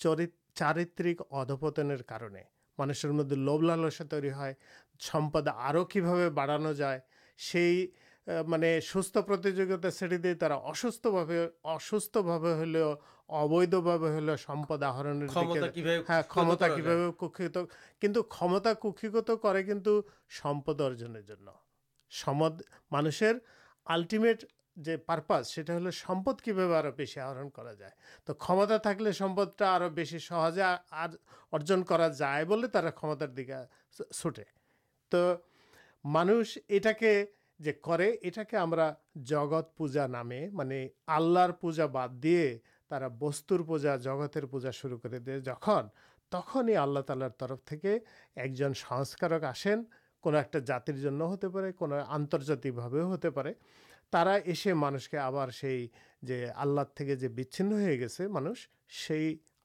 چر 0.00 0.24
چارکتر 0.54 1.12
کار 2.06 2.28
مانشر 2.78 3.10
مدد 3.10 3.32
لوب 3.32 3.62
لالس 3.62 4.02
ترپد 4.10 5.48
آو 5.48 5.84
کی 5.84 6.00
بڑھانا 6.34 6.72
جائے 6.72 7.00
مطلے 8.26 8.78
سوست 8.82 9.18
پر 9.26 9.90
سٹی 9.90 10.16
دیو 10.16 10.46
ابدھا 13.30 14.90
ہود 14.90 15.12
آپ 16.08 16.28
کمتا 16.28 16.68
کہ 16.68 17.00
کت 17.28 17.58
کچھ 18.00 18.24
کمتا 18.30 18.72
کتنا 18.74 20.00
سمپ 20.30 20.70
ارجن 20.70 21.16
مانشر 22.90 23.36
آلٹیمٹ 23.86 24.44
جو 24.76 24.96
پارپس 25.06 25.54
سے 25.54 25.62
ہلو 25.68 25.90
سمپ 25.90 26.42
کی 26.42 26.52
بھاشی 26.52 27.20
آرن 27.20 27.48
کرا 27.50 27.72
جائے 27.72 27.90
تو 28.24 28.34
کمتا 28.34 28.76
تک 28.76 29.02
اور 29.62 29.88
بہی 29.88 30.18
سہجے 30.18 30.62
ارجن 31.52 31.82
کرا 31.82 32.08
جائے 32.08 32.44
کمتار 32.96 33.28
دیکھا 33.28 33.64
سوٹے 34.12 34.42
تو 35.12 35.34
مانش 36.04 36.58
یہ 36.68 37.24
جی 37.60 37.72
یہاں 38.52 38.90
جگت 39.30 39.76
پوجا 39.76 40.06
نامے 40.06 40.40
میری 40.52 40.86
آللہ 41.06 41.50
پوجا 41.60 41.86
باد 41.86 42.22
دیے 42.22 42.58
ترا 42.90 43.08
بستا 43.20 43.96
جگتر 43.96 44.46
پوجا 44.46 44.70
شروع 44.70 44.98
کر 44.98 45.18
دے 45.18 45.38
جہن 45.40 45.88
تخی 46.32 46.76
اللہ 46.76 47.00
تالارن 47.00 48.74
سنسکارک 48.74 49.44
آسین 49.44 49.84
کو 50.24 50.32
جاتر 50.66 50.92
جو 50.92 51.10
ہوتے 51.22 51.48
کو 51.72 51.94
آنرجاتے 52.08 52.70
ہوتے 52.70 53.30
پڑے 53.30 53.52
تر 54.12 54.28
اسے 54.44 54.72
مانش 54.74 55.08
کے 55.08 55.18
آپ 55.18 55.50
سے 55.50 55.86
آللہ 56.56 56.80
تھی 56.94 57.16
جو 57.16 57.28
بھین 57.30 57.72
گیسے 58.00 58.26
مانوش 58.28 58.68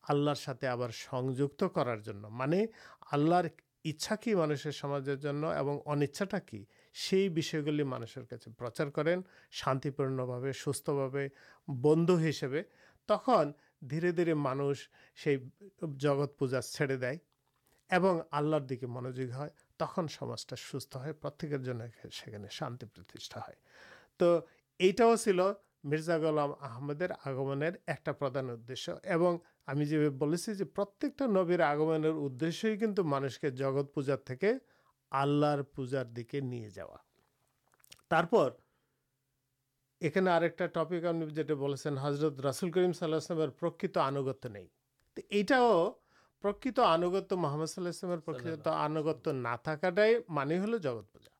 آللہ 0.03 0.33
ساتھ 0.37 0.65
آپ 0.65 0.79
سنجکت 0.93 1.63
کرار 1.75 2.13
میرے 2.31 2.65
آللہ 3.11 3.47
اچھا 3.85 4.15
کہ 4.15 4.35
مانس 4.35 4.67
انچاٹا 5.85 6.39
کہ 6.39 6.63
مانشر 7.83 8.23
کا 8.23 8.35
پرچار 8.57 8.87
کریں 8.87 9.15
شانپورن 9.51 10.19
سن 10.53 12.19
حسب 12.19 12.49
تک 13.09 13.29
دھیرے 13.89 14.11
دھیرے 14.11 14.33
مانوش 14.33 14.89
جگت 15.97 16.39
پوجا 16.39 16.59
ٹھڑے 16.75 16.95
دے 16.95 17.11
آلر 18.31 18.59
دیکھے 18.59 18.87
منجوگی 18.87 19.31
ہے 19.31 19.47
تک 19.77 19.99
سمجھا 20.09 20.55
سکے 20.55 21.13
پر 21.13 21.29
شانتی 22.51 22.85
ہے 23.37 23.53
تو 24.17 24.39
یہ 24.79 24.91
چل 24.91 25.39
مرزا 25.83 26.17
گلام 26.17 26.51
آمدے 26.59 27.05
آگم 27.25 27.61
ایکدان 27.61 28.49
ادشیں 28.49 30.53
جو 30.53 30.65
پرتکٹ 30.75 31.21
نبیر 31.29 31.59
آگمنٹ 31.59 32.05
ادش 32.05 32.65
مانوس 33.03 33.39
کے 33.39 33.51
جگت 33.51 33.93
پوجار 33.93 34.17
تیک 34.17 34.43
آلر 35.11 35.61
پوجار 35.61 36.05
دیکھے 36.05 36.39
جاپ 36.69 36.97
یہ 40.01 40.09
ٹپک 40.67 41.05
جو 41.29 41.97
حضرت 42.01 42.45
رسول 42.45 42.71
کریم 42.71 42.93
صلی 42.93 43.13
اللہ 43.13 43.97
آنگت 43.99 44.45
نہیں 44.45 44.67
آنگت 46.77 47.33
محمد 47.33 47.65
صلی 47.65 47.89
اللہ 48.03 48.69
آنگت 48.69 49.27
نہ 49.27 49.55
تاکاٹائ 49.63 50.13
مان 50.29 50.49
جگت 50.77 51.13
پوجا 51.13 51.35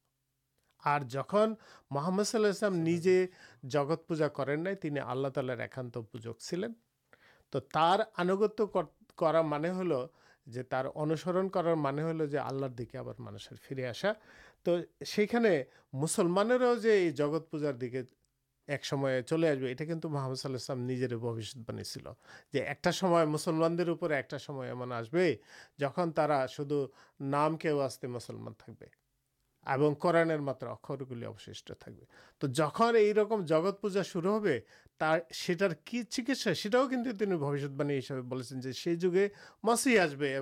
اور 0.83 1.01
جہاں 1.01 1.45
محمد 1.91 2.23
صلاح 2.23 2.65
المجے 2.65 3.27
جگت 3.63 4.07
پوجا 4.07 4.27
کریں 4.27 4.55
نئی 4.55 4.75
تین 4.75 4.99
آللہ 4.99 5.27
تعالی 5.27 5.53
ایکانت 5.59 5.97
پوجک 6.11 6.39
چلین 6.39 6.73
تو 7.49 7.59
آنگت 7.73 8.61
کرا 9.17 9.41
مانے 9.41 9.71
ہل 9.71 9.91
جو 10.45 10.61
انسرن 10.95 11.49
کر 11.49 11.73
مانے 11.73 12.03
ہول 12.03 12.27
جو 12.29 12.41
آلر 12.41 12.69
دیکھ 12.69 12.95
مانسا 13.19 14.11
تو 14.63 14.77
سیخنے 15.05 15.63
مسلمانوں 15.93 16.75
جگت 17.15 17.51
پوجار 17.51 17.73
دیکھے 17.73 18.03
ایک 18.67 18.85
سمے 18.85 19.21
چلے 19.21 19.49
آسے 19.49 19.69
یہ 19.69 20.35
صلاح 20.35 20.71
المجر 20.71 21.15
بوشی 21.15 21.41
چلتا 21.43 23.23
مسلمان 23.25 23.77
ایک 23.79 24.33
آس 24.91 25.13
جہاں 25.79 26.45
شو 26.47 26.63
نام 27.19 27.57
کے 27.57 27.73
مسلمان 28.07 28.53
تک 28.53 29.04
اور 29.65 29.93
کرن 29.95 30.43
متر 30.43 30.67
اخر 30.67 31.03
گلش 31.09 31.63
تھے 31.63 31.91
تو 32.39 32.47
جہاں 32.47 32.91
یہ 32.93 33.13
رکم 33.13 33.45
جگت 33.45 33.81
پوجا 33.81 34.01
شروع 34.01 34.39
ہوٹر 34.39 35.73
کی 35.83 36.03
چاؤن 36.03 37.03
تم 37.19 37.37
بوشت 37.37 37.71
باعث 37.71 38.51
جو 38.51 38.73
سی 38.73 38.95
جگہیں 38.95 39.27
مسیح 39.63 40.01
آسبے 40.01 40.37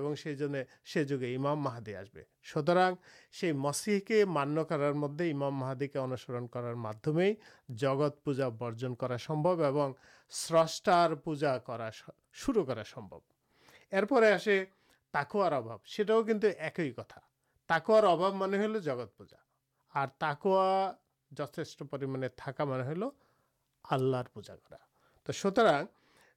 سے 0.84 1.04
جگہ 1.04 1.34
امام 1.36 1.62
ماہدی 1.62 1.94
آسبر 1.94 2.92
سی 3.32 3.52
مسیح 3.52 4.00
کے 4.06 4.24
مان 4.24 4.64
کر 4.64 4.92
مدد 4.92 5.20
امام 5.20 5.58
ماہدی 5.58 5.88
کے 5.88 5.98
انسرن 5.98 6.46
کرارمے 6.46 7.32
جگت 7.68 8.24
پوجا 8.24 8.48
برجن 8.48 8.94
کر 8.94 9.18
سمبو 9.18 9.54
اور 9.64 9.92
سسٹار 10.32 11.14
پوجا 11.14 11.58
کر 11.58 11.90
شروع 12.32 12.64
کر 12.64 12.84
سمبو 12.84 13.20
ارپر 13.92 14.32
آسے 14.32 14.64
تاکوار 15.14 15.52
ایک 16.58 16.80
ہی 16.80 16.90
کتا 16.90 17.33
تاکارب 17.68 18.22
من 18.34 18.54
ہل 18.54 18.78
جگت 18.80 19.16
پوجا 19.18 20.04
تاک 20.18 20.46
جتنے 21.30 22.28
تھا 22.36 22.64
من 22.64 22.80
ہل 22.80 23.02
آل 23.84 24.12
پوجا 24.32 24.56
کر 24.56 24.76
تو 25.26 25.32
سوتر 25.32 25.66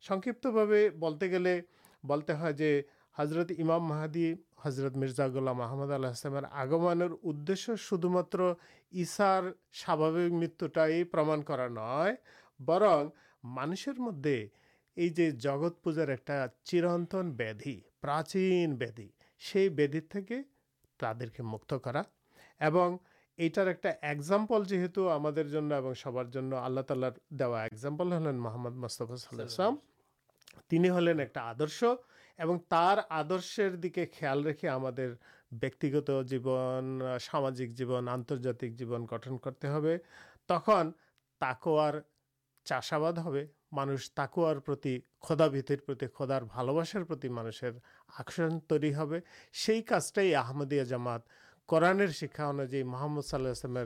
سکتھے 0.03 0.89
بولتے 0.99 1.31
گے 1.31 1.59
بولتے 2.03 2.33
ہیں 2.35 2.51
جو 2.51 2.65
حضرت 3.15 3.51
امام 3.59 3.87
محدی 3.87 4.33
حضرت 4.63 4.95
مرزا 4.97 5.23
اللہ 5.25 5.53
محمد 5.53 5.91
اللہ 5.91 6.45
آگم 6.51 6.85
ادھومات 6.87 8.35
مت 10.31 10.63
پرما 11.11 11.41
کر 11.47 11.67
نئے 11.69 12.13
برن 12.59 13.07
مانشر 13.43 13.99
مدد 13.99 14.27
یہ 14.97 15.09
جو 15.09 15.29
جگت 15.39 15.83
پوجار 15.83 16.07
ایک 16.07 16.29
چرنت 16.63 17.15
ودھی 17.39 17.79
پراچین 18.01 18.75
ویادی 18.79 19.07
سی 19.41 19.67
ودی 19.77 20.01
تھی 20.01 20.41
تع 20.99 21.13
کے 21.33 21.43
مخترا 21.43 22.01
یہٹر 23.39 23.71
ایکزامپل 24.01 24.63
جیت 24.65 24.97
ہم 24.97 25.93
سبز 25.93 26.37
آلہ 26.55 26.81
تعالی 26.81 27.07
دا 27.29 27.45
ایک 27.45 27.71
ایگزامپل 27.71 28.13
ہلین 28.13 28.37
محمد 28.37 28.75
مستفا 28.75 29.15
صلی 29.15 29.43
المنی 29.59 30.89
ہلین 30.89 31.19
ایک 31.19 31.37
آدھ 31.37 31.61
اور 31.61 32.57
تر 32.69 32.99
آدر 33.09 33.71
دیکھ 33.75 33.93
کے 33.95 34.05
خیال 34.19 34.45
رکھے 34.47 34.69
ہم 34.69 34.85
سامک 37.21 37.77
جیبن 37.77 38.09
آنرجات 38.09 38.61
گھنٹ 38.61 39.41
کرتے 39.41 39.67
تک 40.47 40.69
تاکہ 41.41 41.99
چاشاباد 42.65 43.17
مانس 43.71 44.13
تاکوارکرن 44.13 44.99
تر 48.59 49.19
کاجٹائی 49.87 50.35
آمدیہ 50.35 50.83
جامات 50.83 51.21
کرانے 51.69 52.07
شکا 52.07 52.47
ان 52.47 52.59
محمد 52.85 53.21
صلی 53.21 53.51
اللہ 53.63 53.79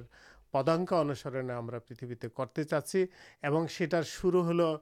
پدا 0.51 0.99
انسرنے 0.99 1.79
پریتبی 1.87 2.15
کرتے 2.35 2.63
چاچی 2.63 3.05
اور 3.43 3.67
سارا 3.67 4.01
شروع 4.01 4.49
ہلو 4.49 4.77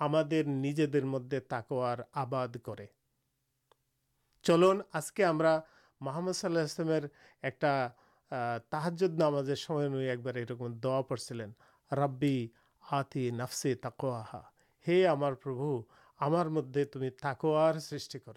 ہمجے 0.00 0.86
دیکھے 0.86 1.40
تاکوار 1.40 1.98
آباد 2.12 2.48
کر 2.62 2.84
چلن 4.42 4.80
آج 4.92 5.12
کے 5.12 5.24
محمد 6.00 6.32
صلی 6.32 6.50
اللہ 6.50 7.06
ایک 7.42 7.64
تحرا 8.70 9.14
ہم 9.68 9.94
ایک 9.94 10.26
یہ 10.26 10.68
دعا 10.82 11.02
پرسلین 11.02 11.50
ربی 11.90 12.48
آتی 12.90 13.30
نفسا 13.30 13.68
ہی 14.88 15.06
ہمارب 15.06 15.48
ہمار 16.20 16.46
مد 16.46 16.78
تم 16.92 17.00
تاکہ 17.20 17.70
کر 18.24 18.32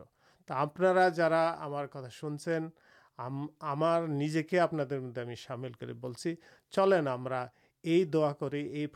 تو 0.45 0.53
آپ 0.53 0.75
جا 1.09 1.65
ہمارے 1.65 1.87
کتا 1.87 2.09
سنچینجے 2.09 4.49
ہمیں 4.59 5.35
سامل 5.35 5.71
کر 5.71 5.93
دعا 8.03 8.33
کر 8.33 8.53
یہ 8.53 8.87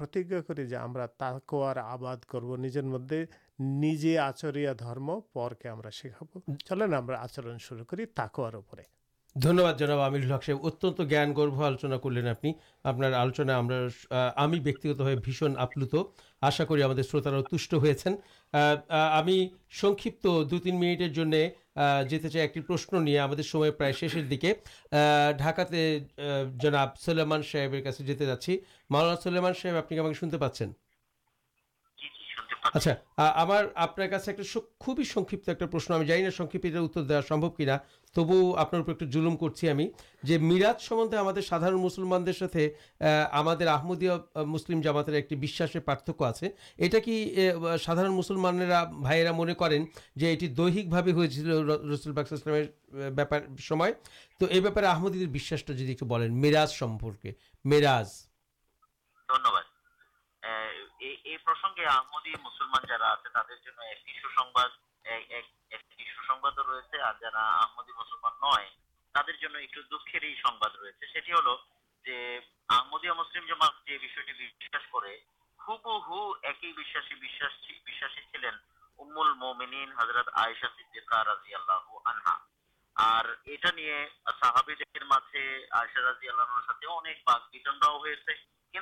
ہمارباد 0.71 2.25
کرو 2.25 2.55
نجر 2.55 2.81
مدد 2.81 3.13
نجے 3.59 4.17
آچریا 4.17 4.73
درم 4.79 5.11
پر 5.33 5.53
کے 5.53 5.69
ہمیں 5.69 5.91
شکاب 5.91 6.55
چلین 6.65 6.93
ہمیں 6.93 7.15
آچرن 7.15 7.57
شروع 7.57 7.85
کرپر 7.85 8.59
دنیہب 9.36 9.80
جناب 9.80 9.99
عمر 9.99 10.19
صاحب 10.27 10.65
اتنے 10.65 11.05
ضان 11.09 11.34
گرو 11.38 11.63
آلوچنا 11.63 11.97
کرلین 11.97 12.27
آپ 12.27 12.45
نے 12.45 12.51
آپ 12.84 12.95
آپ 15.57 15.77
آشا 16.41 16.63
کر 16.63 16.77
تھی 17.93 19.47
سنکت 19.82 20.23
دو 20.23 20.59
تین 20.59 20.80
منیٹر 20.80 21.07
جاتے 21.07 22.61
پرشن 22.61 23.03
نہیں 23.03 23.17
ہمیں 23.17 23.71
پرائشر 23.71 24.21
دیکھ 24.21 24.41
کے 24.41 24.53
ڈھاکا 25.38 25.63
جناب 26.61 26.97
سلامان 26.99 27.41
صاحب 27.51 27.75
جاتے 27.99 28.25
جاچی 28.25 28.57
مولا 28.89 29.15
سلامان 29.23 29.53
صاحب 29.61 29.75
آپ 29.75 29.89
کی 29.89 29.99
اما 29.99 30.13
سنتے 30.19 30.38
پاس 30.38 30.61
پارتک 45.82 46.22
آپ 46.22 46.36
سے 46.36 46.49
سادار 47.82 48.05
مسلمان 48.05 48.60
دہی 50.18 50.88
ہو 51.12 51.26
رسول 51.93 52.14
باکلام 52.14 53.84
تو 54.39 54.45
یہ 54.49 55.95
بولیں 56.01 56.30
میرازک 56.30 56.84
میرا 57.66 58.01
حضرت 79.99 80.30
آئساد 80.34 80.80
یہ 83.77 84.05
صحابے 84.25 84.73
من 88.74 88.82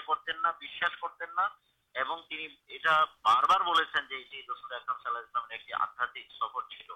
کرت 0.00 0.96
کرتنا 1.00 1.44
بار 3.22 3.44
بار 3.44 3.60
احرم 3.60 3.72
سفر 6.28 6.68
چل 6.70 6.90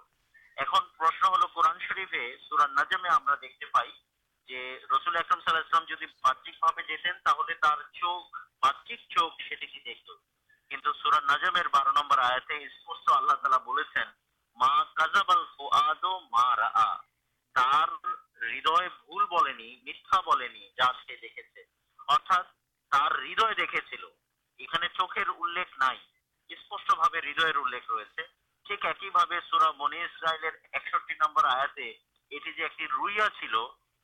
پرشن 0.98 1.26
ہل 1.26 1.46
قورن 1.46 1.78
شرفے 1.78 2.36
پائی۔ 3.72 3.92
رسم 4.48 5.40
السلام 5.46 5.84
جدید 5.84 6.10
باہر 6.22 6.34
چوکی 9.08 9.44
اردا 22.08 22.40
تر 22.92 23.14
ہدھے 23.20 23.66
دیکھنے 24.60 24.88
چوکھ 24.88 25.18
نئی 25.18 25.98
اسپشٹر 26.50 26.98
ہرد 26.98 27.14
رہے 27.14 28.22
ٹھیک 28.66 28.84
ایک 28.84 29.04
سورا 29.50 29.70
منی 29.70 30.02
اسرائیل 30.02 30.44
ایک 30.44 30.94
نمبر 31.12 31.44
آتے 31.44 31.82
یہ 31.82 32.38
ایک 32.46 32.80
را 33.18 33.28
چل 33.40 33.54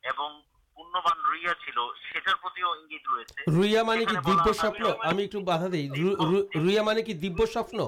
এবং 0.03 0.29
পুণ্যবান 0.77 1.17
রুইয়া 1.25 1.53
ছিল 1.63 1.77
সেটার 2.03 2.37
প্রতিও 2.43 2.69
ইঙ্গিত 2.75 3.05
রয়েছে 3.07 3.39
রুইয়া 3.55 3.81
মানে 3.83 4.03
কি 4.05 4.15
দিব্য 4.27 4.47
স্বপ্ন 4.61 4.83
আমি 5.09 5.21
একটু 5.23 5.39
বাধা 5.49 5.67
দেই 5.73 5.85
রুইয়া 6.57 6.83
মানে 6.83 7.01
কি 7.07 7.13
দিব্য 7.23 7.39
স্বপ্ন 7.55 7.79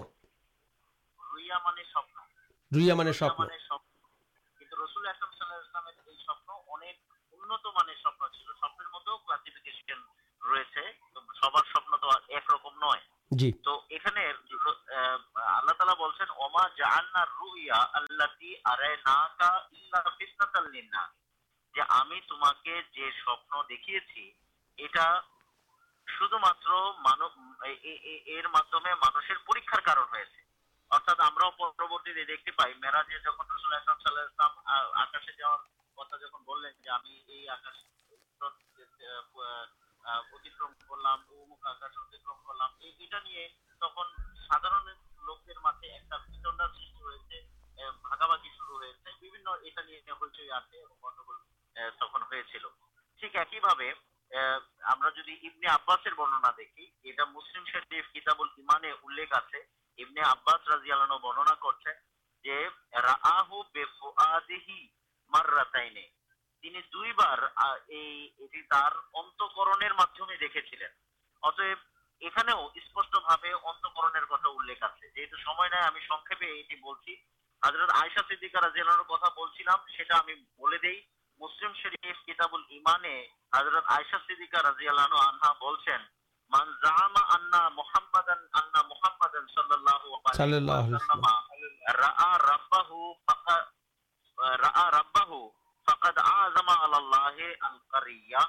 রুইয়া 1.19 1.57
মানে 1.65 1.81
স্বপ্ন 1.93 2.15
রুইয়া 2.71 2.95
মানে 2.99 3.11
স্বপ্ন 3.19 3.41
কিন্তু 4.59 4.75
রসুল 4.75 5.03
আকরাম 5.05 5.31
সাল্লাল্লাহু 5.37 6.11
এই 6.11 6.19
স্বপ্ন 6.27 6.47
অনেক 6.75 6.95
উন্নত 7.33 7.63
মানের 7.77 7.99
স্বপ্ন 8.03 8.21
ছিল 8.35 8.47
স্বপ্নের 8.61 8.89
মধ্যেও 8.93 9.17
ক্লাসিফিকেশন 9.25 9.99
রয়েছে 10.41 10.83
সবার 11.39 11.65
স্বপ্ন 11.73 11.91
তো 11.97 12.07
একরকম 12.37 12.73
নয় 12.85 13.03
জি 13.31 13.49
তো 13.65 13.73
এখানে 13.97 14.21
আল্লাহ 15.57 15.75
তালা 15.77 15.95
বলছেন 15.95 16.29
অমা 16.45 16.63
জাহান্নার 16.79 17.29
রুইয়া 17.39 17.79
আল্লাহ 17.97 18.29
আরে 18.71 18.91
নাকা 19.05 19.51
ইল্লা 19.77 19.99
ফিসনাতাল 20.17 20.65
নিন্না 20.75 21.03
لوکی 45.25 45.53
رہے 45.53 47.41
بھاگا 48.01 48.25
بھاگی 48.25 48.49
شروع 48.49 48.79
رہے 48.79 48.91
گا 48.91 49.11
تک 51.75 52.15
ہوا 53.43 53.73
دیکھ 53.73 54.93
چلینک 78.43 78.55
رضی 78.55 78.81
اللہ 78.81 78.91
ہمیں 80.13 80.35
মুসলিম 81.42 81.72
শরীফ 81.80 82.18
কিতাবুল 82.26 82.64
ইমানে 82.78 83.14
হযরত 83.54 83.84
আয়েশা 83.96 84.18
সিদ্দিকা 84.26 84.58
রাদিয়াল্লাহু 84.60 85.16
আনহা 85.24 85.50
বলছেন 85.60 86.00
মান 86.52 86.66
জাআমা 86.82 87.22
আন্না 87.36 87.62
মুহাম্মাদান 87.78 88.40
আন্না 88.60 88.80
মুহাম্মাদান 88.90 89.44
সাল্লাল্লাহু 89.54 90.06
সাল্লাল্লাহু 90.32 90.88
আলাইহি 90.88 90.94
আলাইহি 90.94 90.94
ওয়াসাল্লাম 90.94 91.38
রাআ 92.02 92.30
রাব্বাহু 92.46 92.98
ফাকা 93.26 93.58
রাআ 94.60 94.86
রাব্বাহু 94.92 95.38
ফাকাদ 95.86 96.16
আযামা 96.36 96.74
আলাল্লাহি 96.84 97.46
আল-কারিয়া 97.62 98.42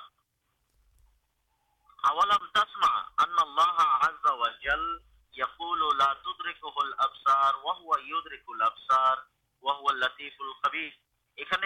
আওয়ালাম 1.99 2.43
তাসমা 2.55 2.93
আন্নাল্লাহ 3.23 3.77
আযজা 4.01 4.31
ওয়া 4.33 4.49
জাল 4.63 4.85
ইয়াকুলু 5.33 5.87
লা 6.01 6.09
তুদরিকুহুল 6.23 6.91
আবসার 7.05 7.53
ওয়া 7.63 7.73
হুয়া 7.79 7.97
ইউদরিকুল 8.09 8.61
আবসার 8.61 9.17
ওয়া 9.63 9.73
হুয়াল 9.77 9.97
লাতীফুল 10.03 10.51
খাবীর 10.61 10.93
میتھا 11.36 11.56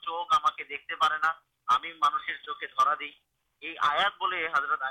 چوک 0.04 0.32
ہم 0.32 0.48
چوک 2.44 3.02
یہ 3.62 3.74
آیا 3.80 4.08
حضرت 4.54 4.82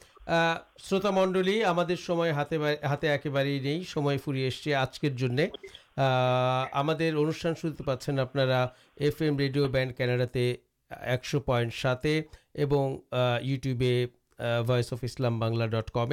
شو 0.79 0.99
منڈل 1.11 1.63
ہمیں 1.65 2.31
ہاتھ 2.31 2.53
ہاتھ 2.83 3.05
ایسے 3.05 4.17
فری 4.17 4.47
اسے 4.47 4.75
آجکر 4.75 5.09
جن 5.09 5.39
ہمان 6.73 7.31
سنتے 7.31 7.83
پاس 7.83 8.09
اپنا 8.09 8.67
F 8.95 9.21
M 9.21 9.37
radio 9.37 9.67
band 9.67 9.97
Canada 9.97 10.39
ایکش 10.89 11.35
point 11.45 11.73
ساتے 11.73 12.21
یوٹیوبل 13.41 14.05
ڈٹ 15.71 15.91
کم 15.91 16.09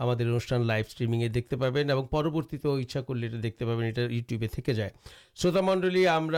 ہمارے 0.00 0.22
انوشان 0.22 0.66
لائف 0.66 0.86
اسٹریم 0.88 1.28
دیکھتے 1.28 1.56
پہنیں 1.56 1.94
اور 1.94 2.04
پرورتی 2.04 2.56
پہ 2.56 2.68
یوٹیوب 2.68 4.44
جائے 4.72 4.90
شروط 5.34 5.56
منڈل 5.56 6.08
ہم 6.08 6.30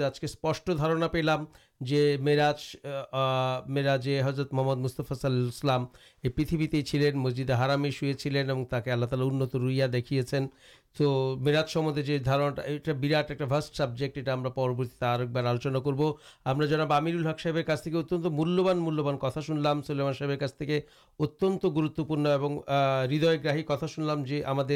آج 0.00 0.20
کے 0.20 0.26
اسپٹار 0.26 1.08
پیلام 1.08 1.44
جو 1.80 1.96
میراج 2.20 2.76
میرا 3.66 3.96
جضرت 3.96 4.52
محمد 4.52 4.76
مستفاسلام 4.76 5.86
یہ 6.22 6.30
پریتھتے 6.30 6.82
چلین 6.82 7.18
مسجد 7.18 7.50
ہرامیشین 7.50 8.16
اور 8.16 8.64
تاکہ 8.64 8.90
اللہ 8.90 9.06
تعالی 9.06 9.24
ان 9.24 10.46
تو 10.98 11.36
میرادبنٹ 11.40 12.58
ایک 13.30 13.42
فارسٹ 13.48 13.76
سبجیکٹ 13.76 14.16
یہ 14.16 14.30
آلوچنا 14.30 15.78
کرو 15.78 16.12
ہم 16.46 16.66
صحیح 17.42 17.62
کا 17.62 17.98
اتن 17.98 18.20
مولان 18.20 18.78
مولیہبان 18.78 19.18
کتنا 19.18 19.42
سنل 19.42 19.82
سولیمان 19.86 20.12
صاحب 20.12 20.30
کا 20.40 20.78
اتن 21.18 21.56
گروتوپر 21.76 22.26
اور 22.26 22.50
ہدیہ 23.04 23.30
گراہی 23.44 23.62
کتا 23.62 23.86
سنل 23.86 24.24
جو 24.24 24.36
ہمارت 24.46 24.72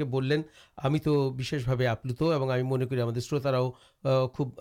بولیں 0.00 0.36
ہمیں 0.84 0.98
تو 0.98 1.30
آپ 1.88 2.06
من 2.62 2.86
کروتارا 2.86 3.60
خوب 4.26 4.60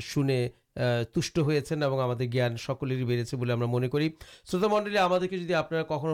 شونے 0.00 0.48
تین 0.76 1.82
جان 2.30 2.56
سکل 2.56 2.90
ہی 2.90 3.04
بےڑے 3.04 3.36
بولے 3.36 3.54
من 3.54 3.88
کروت 3.88 4.54
منڈلی 4.54 4.98
ہم 4.98 5.12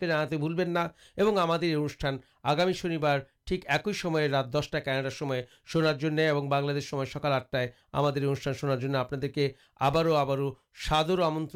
جانا 0.00 0.36
بھولیں 0.36 0.66
نہ 0.66 0.78
اور 0.78 1.38
ہمارے 1.38 1.74
انوشان 1.74 2.18
آگامی 2.42 2.72
شنی 2.72 2.98
بار 2.98 3.18
ٹھیک 3.46 3.64
ایک 3.68 3.88
ہی 3.88 4.28
رات 4.28 4.52
دسٹا 4.52 4.78
کیناڈار 4.78 5.10
شنارے 5.10 6.28
اور 6.28 6.44
بناتے 6.44 6.80
سکال 6.80 7.32
آٹھا 7.32 7.58
ہم 7.94 8.04
انٹھان 8.04 8.54
شنارے 8.54 9.48
آب 9.80 9.98
آدر 10.92 11.18
آمن 11.18 11.46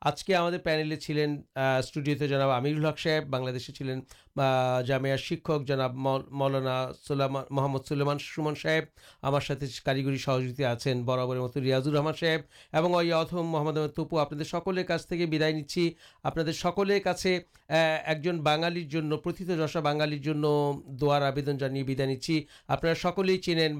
آج 0.00 0.24
کے 0.24 0.34
ہمارے 0.34 0.58
پیانے 0.58 0.96
چلین 0.96 1.42
اسٹوڈیوتے 1.56 2.28
جناب 2.28 2.50
عمیر 2.50 2.76
الحق 2.76 2.98
صاحب 2.98 3.30
بنسے 3.30 3.72
چلے 3.72 3.94
جام 4.36 5.06
شنا 5.16 5.86
مولانا 6.30 6.76
سولہ 7.02 7.24
محمد 7.50 7.86
سولیمان 7.88 8.18
سمن 8.18 8.54
ساہب 8.54 8.84
ہمارے 9.22 9.66
کیگری 9.84 10.18
سہجھا 10.18 10.70
آن 10.70 11.02
برابر 11.02 11.36
محت 11.36 11.56
ریاضر 11.56 11.92
رحمان 11.92 12.14
صاحب 12.20 12.86
اور 13.12 13.32
محمد 13.32 13.78
احمد 13.78 13.94
تپو 13.96 14.18
آپل 14.18 14.42
آپ 16.24 16.38
سکلے 16.52 17.00
کا 17.00 17.12
ایک 17.68 18.22
جن 18.24 18.40
بنگال 18.40 18.80
جشا 18.82 19.80
بالال 19.80 20.18
آدمی 21.22 21.94
نہیں 21.94 22.40
آپ 22.68 22.86
سکلے 22.96 23.36
چینل 23.38 23.76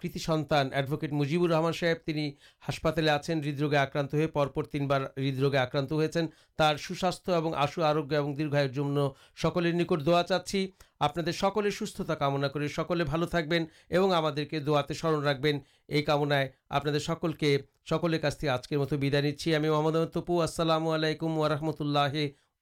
কৃতি 0.00 0.20
সন্তান 0.28 0.64
অ্যাডভোকেট 0.70 1.12
মুজিবুর 1.18 1.50
রহমান 1.50 1.74
সাহেব 1.80 1.98
তিনি 2.08 2.24
হাসপাতালে 2.62 3.10
আছেন 3.18 3.36
হৃদরোগে 3.46 3.78
আক্রান্ত 3.80 4.10
হয়ে 4.18 4.28
পরপর 4.36 4.64
তিনবার 4.74 5.00
হৃদরোগে 5.24 5.58
আক্রান্ত 5.62 5.90
হয়েছেন 5.92 6.24
তার 6.58 6.74
সুস্বাস্থ্য 6.76 7.30
এবং 7.40 7.50
আশু 7.64 7.78
আরোগ্য 7.90 8.12
এবং 8.14 8.30
দীর্ঘায়ুর 8.38 8.76
জন্য 8.78 8.96
সকলের 9.36 9.74
নিকট 9.80 9.98
দোয়া 10.08 10.22
চাচ্ছি 10.30 10.60
আপনাদের 11.00 11.34
সকলের 11.34 11.74
সুস্থতা 11.80 12.14
কামনা 12.22 12.48
করে 12.48 12.66
সকলে 12.78 13.02
ভালো 13.12 13.26
থাকবেন 13.26 13.62
এবং 13.90 14.08
আমাদেরকে 14.20 14.56
দোয়াতে 14.60 14.94
স্মরণ 15.00 15.20
রাখবেন 15.24 15.56
এই 15.88 16.02
কামনায় 16.02 16.48
আপনাদের 16.70 17.02
সকলকে 17.10 17.48
সকলের 17.90 18.20
কাছ 18.24 18.34
থেকে 18.38 18.54
আজকের 18.56 18.78
মতো 18.82 18.94
বিদায় 19.02 19.24
নিচ্ছি 19.26 19.48
আমি 19.58 19.68
মোহাম্মদ 19.68 19.94
আহমেদ 19.96 20.12
তপু 20.16 20.34
আসসালামু 20.46 20.88
আলাইকুম 20.96 21.30
ওয়ারহমতুল্লাহ 21.36 22.14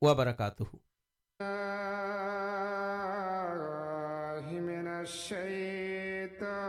ওয়াবারাকাতুহু 0.03 0.75
الله 4.33 4.47
من 4.63 4.87
الشيطان 4.97 6.63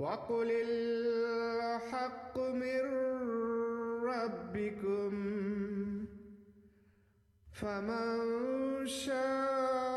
وقل 0.00 0.50
الحق 0.50 2.38
من 2.38 2.80
ربكم 4.04 5.12
فمن 7.52 8.86
شاء 8.86 9.89